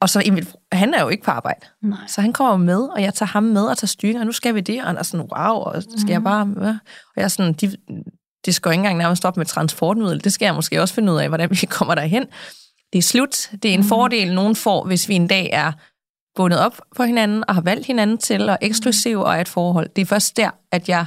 [0.00, 1.66] Og så Emil, han er jo ikke på arbejde.
[1.82, 1.98] Nej.
[2.06, 4.54] Så han kommer med, og jeg tager ham med og tager styring, og nu skal
[4.54, 4.80] vi det.
[4.80, 6.08] Og han er sådan, wow, og skal mm.
[6.08, 6.24] jeg mhm.
[6.24, 6.66] bare...
[6.66, 6.68] Ja.
[6.68, 7.76] Og jeg er sådan, de,
[8.46, 10.24] det skal jo ikke engang nærmest op med transportmiddel.
[10.24, 12.26] Det skal jeg måske også finde ud af, hvordan vi kommer derhen.
[12.92, 13.50] Det er slut.
[13.62, 13.86] Det er en mm.
[13.86, 15.72] fordel, nogen får, hvis vi en dag er
[16.36, 19.88] bundet op på hinanden, og har valgt hinanden til, og eksklusiv, og er et forhold.
[19.96, 21.06] Det er først der, at jeg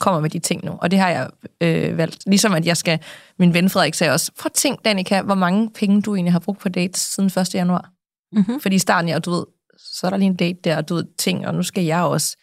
[0.00, 0.72] kommer med de ting nu.
[0.80, 1.30] Og det har jeg
[1.60, 2.22] øh, valgt.
[2.26, 2.98] Ligesom at jeg skal,
[3.38, 6.60] min ven Frederik sagde også, prøv tænk, Danika, hvor mange penge du egentlig har brugt
[6.60, 7.54] på dates siden 1.
[7.54, 7.90] januar.
[8.32, 8.60] Mm-hmm.
[8.60, 9.44] Fordi i starten, ja, du ved,
[9.78, 12.02] så er der lige en date der, og du ved, ting, og nu skal jeg
[12.02, 12.36] også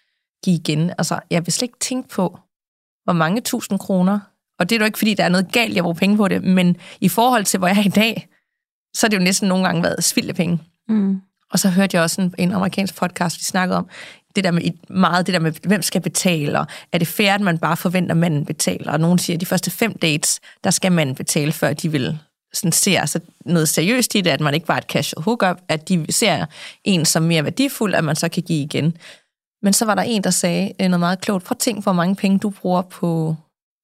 [0.43, 0.89] give igen.
[0.97, 2.39] Altså, jeg vil slet ikke tænke på,
[3.03, 4.19] hvor mange tusind kroner,
[4.59, 6.43] og det er jo ikke, fordi der er noget galt, jeg bruger penge på det,
[6.43, 8.27] men i forhold til, hvor jeg er i dag,
[8.95, 10.59] så er det jo næsten nogle gange været spildte penge.
[10.89, 11.21] Mm.
[11.51, 13.87] Og så hørte jeg også en, en amerikansk podcast, vi snakkede om,
[14.35, 17.41] det der med, meget det der med, hvem skal betale, og er det fair, at
[17.41, 18.91] man bare forventer, at manden betaler?
[18.91, 22.19] Og nogen siger, at de første fem dates, der skal manden betale, før de vil
[22.53, 25.61] sådan ser altså noget seriøst i det, at man ikke bare er et casual hookup,
[25.67, 26.45] at de ser
[26.83, 28.97] en som mere værdifuld, at man så kan give igen.
[29.61, 31.43] Men så var der en, der sagde øh, noget meget klogt.
[31.43, 33.35] Prøv at tænk, hvor mange penge du bruger på,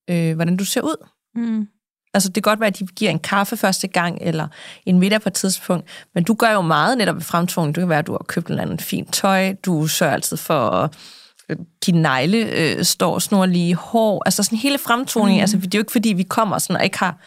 [0.09, 1.07] øh, hvordan du ser ud.
[1.36, 1.68] Mm.
[2.14, 4.47] Altså, det kan godt være, at de giver en kaffe første gang, eller
[4.86, 7.76] en middag på et tidspunkt, men du gør jo meget netop ved fremtoning.
[7.76, 10.38] Det kan være, at du har købt en eller anden fint tøj, du sørger altid
[10.38, 10.95] for, at
[11.86, 15.41] dine negle øh, står snor lige hår, altså sådan hele fremtoning, mm.
[15.41, 17.18] altså det er jo ikke, fordi vi kommer sådan og ikke har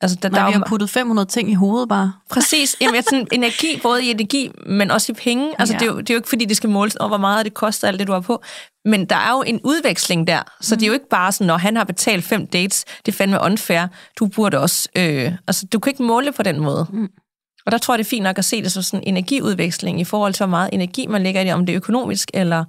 [0.00, 2.12] Altså, der, Nej, der vi har puttet 500 ting i hovedet bare.
[2.30, 2.76] Præcis.
[2.80, 5.54] Jamen, sådan, energi, både i energi, men også i penge.
[5.58, 5.78] Altså, ja.
[5.78, 7.54] det, er jo, det er jo ikke, fordi det skal måles over, hvor meget det
[7.54, 8.42] koster, alt det, du har på.
[8.84, 10.42] Men der er jo en udveksling der.
[10.60, 10.78] Så mm.
[10.78, 13.38] det er jo ikke bare sådan, når han har betalt fem dates, det er fandme
[13.42, 13.86] unfair.
[14.18, 14.88] Du burde også...
[14.96, 16.86] Øh, altså, du kan ikke måle på den måde.
[16.92, 17.08] Mm.
[17.66, 20.00] Og der tror jeg, det er fint nok at se det som sådan en energiudveksling
[20.00, 22.64] i forhold til, hvor meget energi man lægger i det, om det er økonomisk, eller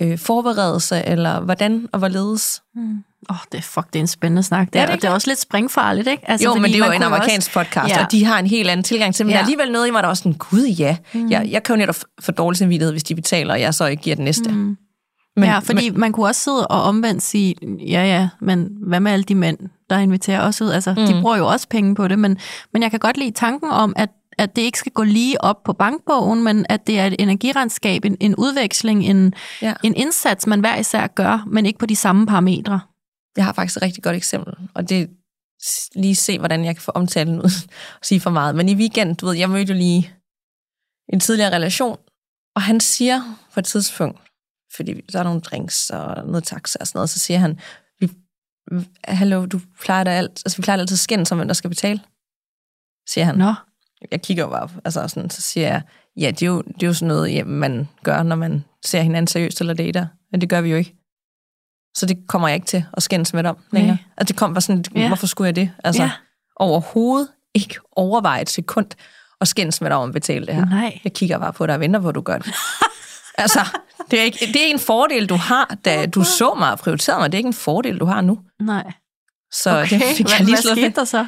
[0.00, 2.62] øh, forberedelse, eller hvordan og hvorledes.
[2.74, 3.04] Mm.
[3.30, 4.72] Åh, oh, det, fuck, det er en spændende snak.
[4.72, 6.30] Det, er, det, det er også lidt springfarligt, ikke?
[6.30, 7.58] Altså, jo, men det er jo en amerikansk også...
[7.58, 8.04] podcast, ja.
[8.04, 9.36] og de har en helt anden tilgang til, men ja.
[9.36, 11.30] er alligevel noget i mig, der er også sådan, gud ja, mm.
[11.30, 14.02] jeg, jeg kan jo netop få dårlig samvittighed, hvis de betaler, og jeg så ikke
[14.02, 14.50] giver den næste.
[14.50, 14.76] Mm.
[15.36, 19.00] Men, ja, fordi men, man kunne også sidde og omvendt sige, ja ja, men hvad
[19.00, 19.58] med alle de mænd,
[19.90, 20.70] der inviterer os ud?
[20.70, 21.06] Altså, mm.
[21.06, 22.38] de bruger jo også penge på det, men,
[22.72, 24.08] men jeg kan godt lide tanken om, at
[24.38, 28.04] at det ikke skal gå lige op på bankbogen, men at det er et energiregnskab,
[28.04, 29.74] en, en udveksling, en, ja.
[29.84, 32.80] en indsats, man hver især gør, men ikke på de samme parametre.
[33.36, 35.10] Jeg har faktisk et rigtig godt eksempel, og det
[35.94, 37.68] lige se, hvordan jeg kan få omtalen ud
[38.00, 38.54] og sige for meget.
[38.54, 40.14] Men i weekend, du ved, jeg mødte jo lige
[41.12, 41.98] en tidligere relation,
[42.54, 44.20] og han siger på et tidspunkt,
[44.76, 47.60] fordi der er nogle drinks og noget taxa og sådan noget, så siger han,
[48.00, 48.10] vi,
[49.04, 51.70] hallo, du plejer da alt, altså vi plejer altid at skændes om, hvem der skal
[51.70, 52.00] betale,
[53.08, 53.38] siger han.
[53.38, 53.54] Nå.
[54.10, 55.82] Jeg kigger jo bare, altså sådan, så siger jeg,
[56.16, 59.02] ja, det er jo, det er jo sådan noget, ja, man gør, når man ser
[59.02, 60.94] hinanden seriøst eller dater, men det gør vi jo ikke.
[61.96, 63.94] Så det kommer jeg ikke til at skændes med om længere.
[63.94, 64.04] Okay.
[64.16, 65.06] Altså det kom bare sådan, ja.
[65.06, 65.70] hvorfor skulle jeg det?
[65.84, 66.10] Altså ja.
[66.56, 68.86] overhovedet ikke overveje et sekund
[69.40, 70.64] og skændes med dig om at betale det her.
[70.64, 71.00] Nej.
[71.04, 72.46] Jeg kigger bare på dig og venter på, at du gør det.
[73.38, 73.60] altså,
[74.10, 77.20] det er, ikke, det er en fordel, du har, da du så mig og prioriterede
[77.20, 77.32] mig.
[77.32, 78.38] Det er ikke en fordel, du har nu.
[78.60, 78.92] Nej.
[79.52, 80.00] Så okay.
[80.00, 81.26] det fik jeg lige hvad skete der så?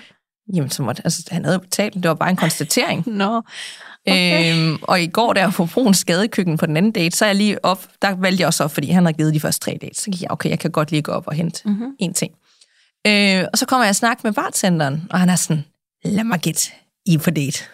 [0.55, 3.07] Jamen, så måtte, altså, han havde betalt, det var bare en konstatering.
[3.07, 3.43] Nå.
[4.07, 4.57] Okay.
[4.57, 7.37] Øhm, og i går der på Bruns skadekøkken på den anden date, så er jeg
[7.37, 9.99] lige op, der valgte jeg også op, fordi han har givet de første tre dates.
[9.99, 11.97] Så gik jeg, okay, jeg kan godt lige gå op og hente mm-hmm.
[11.99, 12.33] en ting.
[13.07, 15.65] Øh, og så kommer jeg og snakke med bartenderen, og han er sådan,
[16.05, 16.71] lad mig gætte,
[17.07, 17.59] I på date.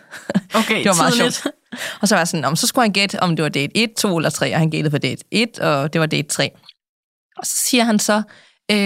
[0.55, 1.35] Okay, det var meget tidligt.
[1.35, 1.55] sjovt.
[2.01, 3.95] Og så var jeg sådan, om, så skulle han gætte, om det var date 1,
[3.95, 6.51] 2 eller 3, og han gættede på date 1, og det var date 3.
[7.37, 8.23] Og så siger han så,
[8.71, 8.77] øh,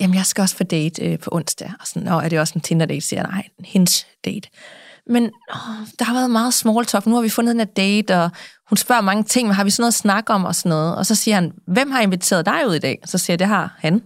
[0.00, 1.72] jamen jeg skal også på date øh, på onsdag.
[1.80, 3.00] Og sådan, Nå, er det også en Tinder-date?
[3.00, 4.48] Siger jeg, nej, en hinge-date.
[5.06, 7.06] Men åh, der har været meget small talk.
[7.06, 8.30] Nu har vi fundet en date, og
[8.68, 10.96] hun spørger mange ting, men har vi sådan noget at snakke om og sådan noget?
[10.96, 12.98] Og så siger han, hvem har inviteret dig ud i dag?
[13.04, 14.02] Så siger jeg, det har han.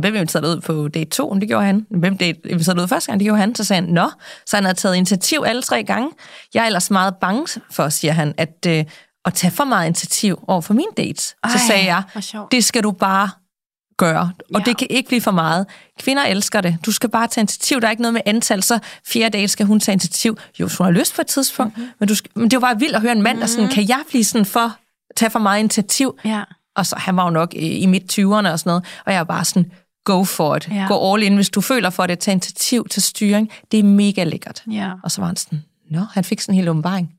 [0.00, 1.34] Hvem inviterede dig ud på date 2?
[1.34, 1.86] Det gjorde han.
[1.90, 3.20] Hvem date inviterede dig ud første gang?
[3.20, 3.54] Det gjorde han.
[3.54, 4.10] Så sagde han, nå.
[4.46, 6.10] Så han har taget initiativ alle tre gange.
[6.54, 8.84] Jeg er ellers meget bange for, siger han, at, øh,
[9.24, 11.36] at tage for meget initiativ over for mine dates.
[11.44, 12.02] Ej, så sagde jeg,
[12.50, 13.30] det skal du bare
[13.96, 14.32] gøre.
[14.54, 14.64] Og ja.
[14.64, 15.66] det kan ikke blive for meget.
[15.98, 16.78] Kvinder elsker det.
[16.86, 17.80] Du skal bare tage initiativ.
[17.80, 20.38] Der er ikke noget med antal, så fjerde dage skal hun tage initiativ.
[20.60, 21.92] Jo, hun har lyst på et tidspunkt, mm-hmm.
[22.00, 23.40] men, du skal, men det var bare vildt at høre en mand, mm-hmm.
[23.40, 23.74] der sådan, mhm.
[23.74, 24.76] kan jeg blive sådan for,
[25.16, 26.18] tage for meget initiativ?
[26.24, 26.42] Ja.
[26.76, 29.18] Og så, han var jo nok i, i midt 20'erne og sådan noget, og jeg
[29.18, 29.70] var bare sådan,
[30.04, 30.68] go for it.
[30.70, 30.86] Ja.
[30.88, 32.18] Gå all in, hvis du føler for det.
[32.18, 33.50] Tag initiativ til styring.
[33.72, 34.62] Det er mega lækkert.
[34.70, 34.92] Ja.
[35.02, 37.12] Og så var han sådan, nå, han fik sådan en hel åbenbaring.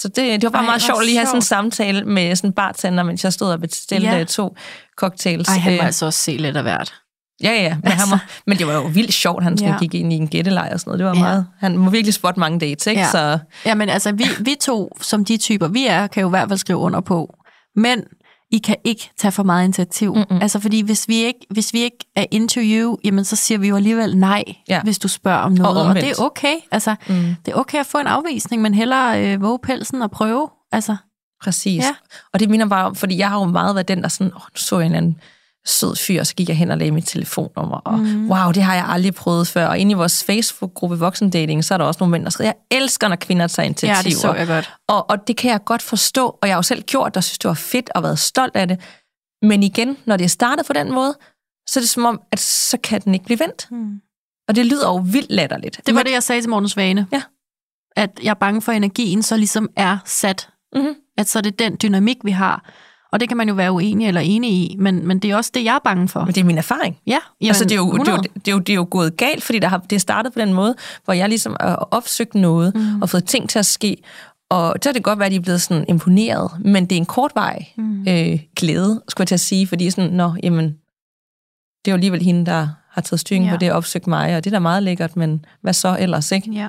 [0.00, 2.36] Så det, det var bare Ej, meget sjovt lige at have sådan en samtale med
[2.36, 4.24] sådan en bartender, mens jeg stod og bestilte ja.
[4.24, 4.56] to
[4.98, 5.48] cocktails.
[5.48, 6.94] Ej, han må øh, altså også se lidt af hvert.
[7.42, 7.98] Ja, ja, men, altså.
[7.98, 9.78] han var, men det var jo vildt sjovt, han ja.
[9.78, 10.98] gik ind i en gættelej og sådan noget.
[10.98, 11.20] Det var ja.
[11.20, 13.00] meget, han må virkelig spotte mange dates, ikke?
[13.00, 13.10] Ja.
[13.10, 13.38] Så...
[13.64, 16.48] ja, men altså, vi, vi to, som de typer, vi er, kan jo i hvert
[16.48, 17.34] fald skrive under på.
[17.76, 18.04] Men
[18.50, 20.14] i kan ikke tage for meget initiativ.
[20.14, 20.38] Mm-mm.
[20.42, 23.68] Altså, fordi hvis vi, ikke, hvis vi ikke er into you, jamen, så siger vi
[23.68, 24.82] jo alligevel nej, ja.
[24.82, 25.82] hvis du spørger om noget.
[25.82, 26.54] Og, og det er okay.
[26.70, 27.36] Altså, mm.
[27.46, 30.48] det er okay at få en afvisning, men hellere øh, våge pelsen og prøve.
[30.72, 30.96] Altså.
[31.42, 31.84] Præcis.
[31.84, 31.94] Ja.
[32.32, 34.40] Og det minder bare om, fordi jeg har jo meget været den, der sådan, åh,
[34.40, 35.20] nu så jeg en anden
[35.66, 38.30] sød fyr, og så gik jeg hen og lagde mit telefonnummer, og mm.
[38.30, 39.66] wow, det har jeg aldrig prøvet før.
[39.66, 42.78] Og inde i vores Facebook-gruppe Voksendating, så er der også nogle mænd, der skriver, jeg
[42.78, 43.96] elsker, når kvinder tager initiativer.
[43.96, 44.74] Ja, det så jeg godt.
[44.88, 47.24] Og, og det kan jeg godt forstå, og jeg har jo selv gjort det, og
[47.24, 48.80] synes, det var fedt, og været stolt af det.
[49.42, 51.14] Men igen, når det er startet på den måde,
[51.68, 53.66] så er det som om, at så kan den ikke blive vendt.
[53.70, 54.00] Mm.
[54.48, 55.80] Og det lyder jo vildt latterligt.
[55.86, 57.06] Det var det, jeg sagde til Morgens Vane.
[57.12, 57.22] Ja.
[57.96, 60.48] At jeg er bange for, at energien så ligesom er sat.
[60.74, 60.94] Mm-hmm.
[61.18, 62.70] At så er det den dynamik, vi har.
[63.12, 65.50] Og det kan man jo være uenig eller enig i, men, men det er også
[65.54, 66.24] det, jeg er bange for.
[66.24, 66.98] Men det er min erfaring.
[67.06, 68.22] Ja, jamen, altså, det, er jo, det, er jo, 100.
[68.34, 70.40] det, er jo, det er jo gået galt, fordi der har, det er startet på
[70.40, 73.02] den måde, hvor jeg ligesom har opsøgt noget mm.
[73.02, 73.96] og fået ting til at ske.
[74.50, 76.96] Og så har det godt være, at de er blevet sådan imponeret, men det er
[77.00, 78.00] en kort vej mm.
[78.08, 80.64] øh, glæde, skulle jeg til at sige, fordi sådan, nå, jamen,
[81.84, 83.50] det er jo alligevel hende, der har taget styring Ja.
[83.50, 86.32] på det og opsøgt mig, og det er da meget lækkert, men hvad så ellers,
[86.32, 86.50] ikke?
[86.50, 86.68] Ja,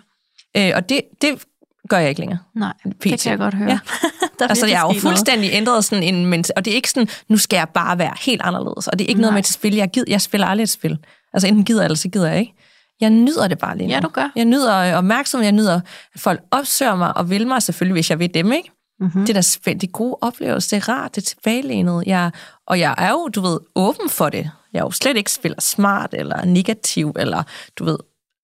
[0.57, 1.45] Øh, og det, det
[1.89, 2.39] gør jeg ikke længere.
[2.55, 3.03] nej, det PT.
[3.23, 3.69] kan jeg godt høre.
[3.69, 3.79] Ja.
[4.39, 5.17] Der er Altså, jeg har jo sket noget.
[5.17, 6.25] fuldstændig ændret sådan en...
[6.25, 8.87] Men, og det er ikke sådan, nu skal jeg bare være helt anderledes.
[8.87, 9.25] Og det er ikke Nej.
[9.25, 9.75] noget med til spil.
[9.75, 10.97] Jeg, gider, jeg spiller aldrig et spil.
[11.33, 12.53] Altså, enten gider jeg, eller så gider jeg ikke.
[13.01, 13.93] Jeg nyder det bare lige nu.
[13.93, 14.31] Ja, du gør.
[14.35, 15.79] Jeg nyder øh, opmærksomhed, jeg nyder,
[16.15, 18.71] at folk opsøger mig og vil mig, selvfølgelig, hvis jeg vil dem, ikke?
[18.99, 19.21] Mm-hmm.
[19.21, 22.03] Det er da spændt, det er gode oplevelser, det er rart, det er tilbagelænet.
[22.05, 22.31] Jeg,
[22.67, 24.51] og jeg er jo, du ved, åben for det.
[24.73, 27.43] Jeg er jo slet ikke spiller smart eller negativ, eller
[27.79, 27.97] du ved,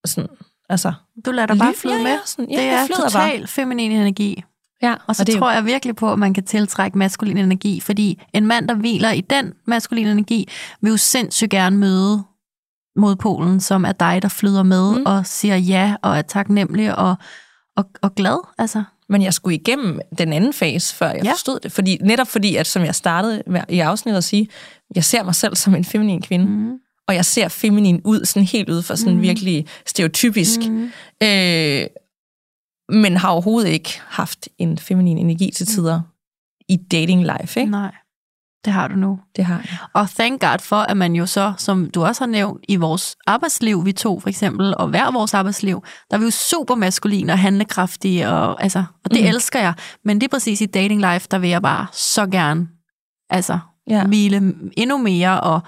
[0.05, 0.29] sådan,
[0.69, 0.93] altså...
[1.25, 2.11] Du lader dig bare flyde ja, med.
[2.11, 4.43] ja, sådan, ja, det er total feminin energi.
[4.81, 7.37] Ja, Og så det er jo- tror jeg virkelig på, at man kan tiltrække maskulin
[7.37, 10.47] energi, fordi en mand, der hviler i den maskuline energi,
[10.81, 12.23] vil jo sindssygt gerne møde
[12.95, 15.03] modpolen, som er dig, der flyder med Mm.
[15.05, 17.15] og siger ja og er taknemmelig og,
[17.77, 18.37] og, og glad.
[18.57, 21.31] Altså, Men jeg skulle igennem den anden fase, før jeg ja.
[21.31, 21.71] Forstod det.
[21.71, 24.47] Fordi, netop fordi, at som jeg startede i afsnittet at sige,
[24.95, 26.45] jeg ser mig selv som en feminin kvinde.
[26.45, 26.71] Mm.
[27.03, 27.07] Mm.
[27.07, 29.21] Og jeg ser feminin ud, sådan helt ud for sådan mm.
[29.21, 30.59] virkelig stereotypisk.
[30.59, 30.91] Mm.
[31.23, 31.87] Øh,
[32.89, 36.01] men har overhovedet ikke haft en feminin energi til tider
[36.69, 37.71] i dating life, ikke?
[37.71, 37.91] nej,
[38.65, 39.19] det har du nu.
[39.35, 39.77] Det har jeg.
[39.93, 43.15] Og thank God for, at man jo så, som du også har nævnt, i vores
[43.27, 47.33] arbejdsliv, vi to for eksempel, og hver vores arbejdsliv, der er vi jo super maskuline
[47.33, 49.27] og handlekraftige, og, altså, og det mm.
[49.27, 49.73] elsker jeg.
[50.05, 52.67] Men det er præcis i dating life, der vil jeg bare så gerne
[53.29, 54.05] altså, ja.
[54.05, 55.61] hvile endnu mere, og,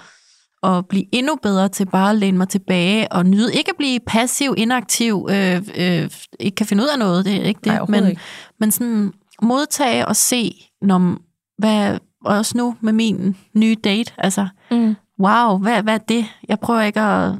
[0.65, 3.99] og blive endnu bedre til bare at læne mig tilbage, og nyde ikke at blive
[4.07, 6.09] passiv, inaktiv, øh, øh,
[6.39, 8.21] ikke kan finde ud af noget, det er ikke det, Nej, men, ikke.
[8.59, 9.11] men sådan
[9.41, 10.51] modtage og se,
[10.81, 11.17] når,
[11.57, 14.95] hvad, også nu med min nye date, altså, Mm.
[15.19, 16.25] wow, hvad, hvad er det?
[16.47, 17.33] Jeg prøver ikke at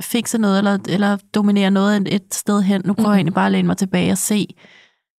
[0.00, 2.82] fikse noget, eller, eller dominere noget et- sted hen.
[2.84, 3.12] Nu prøver Mhm.
[3.12, 4.46] jeg egentlig bare at læne mig tilbage og se,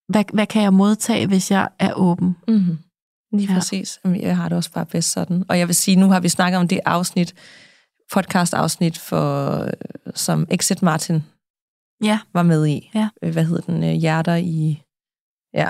[0.09, 2.35] hvad, hvad kan jeg modtage, hvis jeg er åben?
[2.47, 2.77] Mm-hmm.
[3.37, 3.59] Lige Ja.
[3.59, 3.99] præcis.
[4.19, 5.43] Jeg har det også bare bedst sådan.
[5.49, 7.33] Og jeg vil sige, nu har vi snakket om det afsnit,
[8.13, 9.69] podcast-afsnit, for,
[10.15, 11.23] som Exit Martin
[12.03, 12.89] Ja, var med i.
[12.95, 13.09] Ja.
[13.23, 13.83] Øh, Hvad hedder den?
[13.83, 14.81] Øh, Hjerter i...
[15.53, 15.69] Ja.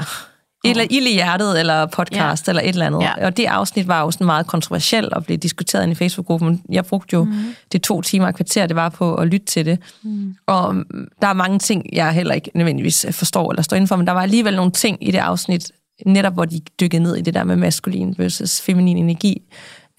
[0.65, 2.51] Eller ild i hjertet, eller podcast, ja.
[2.51, 3.01] eller et eller andet.
[3.01, 3.25] Ja.
[3.25, 6.61] Og det afsnit var jo sådan meget kontroversielt og blev diskuteret i Facebook-gruppen.
[6.69, 7.55] Jeg brugte jo mm.
[7.71, 9.79] det to timer og kvarter, det var på at lytte til det.
[10.03, 10.35] Mm.
[10.45, 10.75] Og
[11.21, 14.21] der er mange ting, jeg heller ikke nødvendigvis forstår eller står indenfor, men der var
[14.21, 15.71] alligevel nogle ting i det afsnit,
[16.05, 19.41] netop hvor de dykkede ned i det der med maskulin versus feminin energi.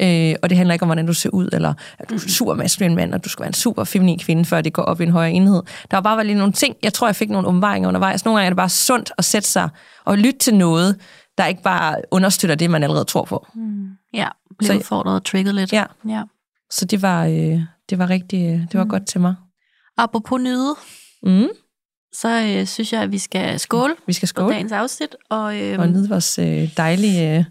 [0.02, 2.54] Øh, og det handler ikke om, hvordan du ser ud, eller at du er super
[2.54, 5.04] maskulin mand, og du skal være en super feminin kvinde, før det går op i
[5.04, 5.62] en højere enhed.
[5.90, 8.24] Der var bare lige nogle ting, jeg tror, jeg fik nogle omvejninger undervejs.
[8.24, 9.68] Nogle gange er det bare sundt at sætte sig
[10.04, 10.96] og lytte til noget,
[11.38, 13.46] der ikke bare understøtter det, man allerede tror på.
[14.14, 14.28] ja,
[14.58, 15.72] blev Så- udfordret og trigget lidt.
[15.72, 15.84] Ja.
[16.08, 16.22] ja.
[16.70, 18.90] Så det var, øh, det var rigtig, øh, det var mm.
[18.90, 19.34] godt til mig.
[19.96, 20.74] Apropos nyde,
[21.22, 21.48] Mm.
[22.12, 25.16] Så øh, synes jeg, at vi skal skåle Vi skal på skåle dagens afsnit.
[25.30, 27.44] Og, øh, og nyde vores øh, dejlige øh,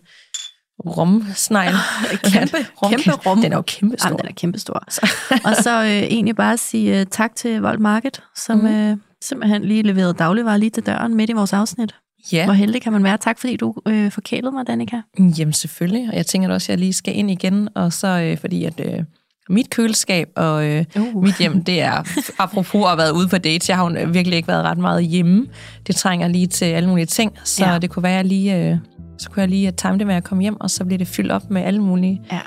[0.86, 1.74] romsnegl.
[2.34, 2.58] kæmpe,
[2.90, 3.42] kæmpe rom.
[3.42, 4.08] Den er jo kæmpe stor.
[4.08, 4.84] Jamen, den er kæmpestor.
[5.50, 8.68] og så øh, egentlig bare sige øh, tak til Vold Market, som mm.
[8.68, 11.96] øh, simpelthen lige leverede dagligvarer lige til døren midt i vores afsnit.
[12.32, 13.18] Ja, Hvor heldig kan man være.
[13.18, 15.02] Tak fordi du øh, forkælede mig, Danika.
[15.20, 16.10] jamen selvfølgelig.
[16.10, 17.70] Og jeg tænker også, at jeg lige skal ind igen.
[17.76, 19.04] Og så øh, fordi, at øh,
[19.50, 21.24] mit køleskab og øh, Uh.
[21.24, 22.04] mit hjem, det er,
[22.40, 25.04] apropos at have været ude på dates, jeg har jo virkelig ikke været ret meget
[25.04, 25.46] hjemme.
[25.88, 27.32] Det trænger lige til alle mulige ting.
[27.44, 27.80] Så Ja.
[27.80, 28.78] det kunne være, at jeg lige, øh,
[29.20, 31.32] så kunne jeg lige time det med at komme hjem, og så bliver det fyldt
[31.32, 32.40] op med alle mulige Ja.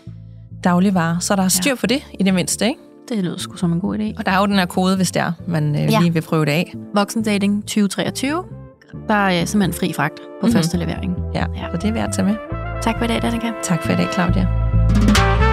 [0.64, 1.18] dagligvarer.
[1.18, 2.80] Så der er styr på det, i det mindste, ikke?
[3.09, 4.18] Det lyder sgu som en god idé.
[4.18, 6.01] Og der er jo den her kode, hvis det er, man øh, Ja.
[6.01, 6.74] lige vil prøve det af.
[6.94, 8.42] Voksendating 2023.
[9.09, 10.36] Der er øh, simpelthen fri fragt på Mhm.
[10.42, 10.53] mm-hmm.
[10.57, 11.12] første levering.
[11.34, 11.66] Ja, Ja.
[11.72, 12.36] så det er værd at tage med.
[12.82, 13.46] Tak for i dag, Danika.
[13.62, 15.49] Tak for i dag, Claudia.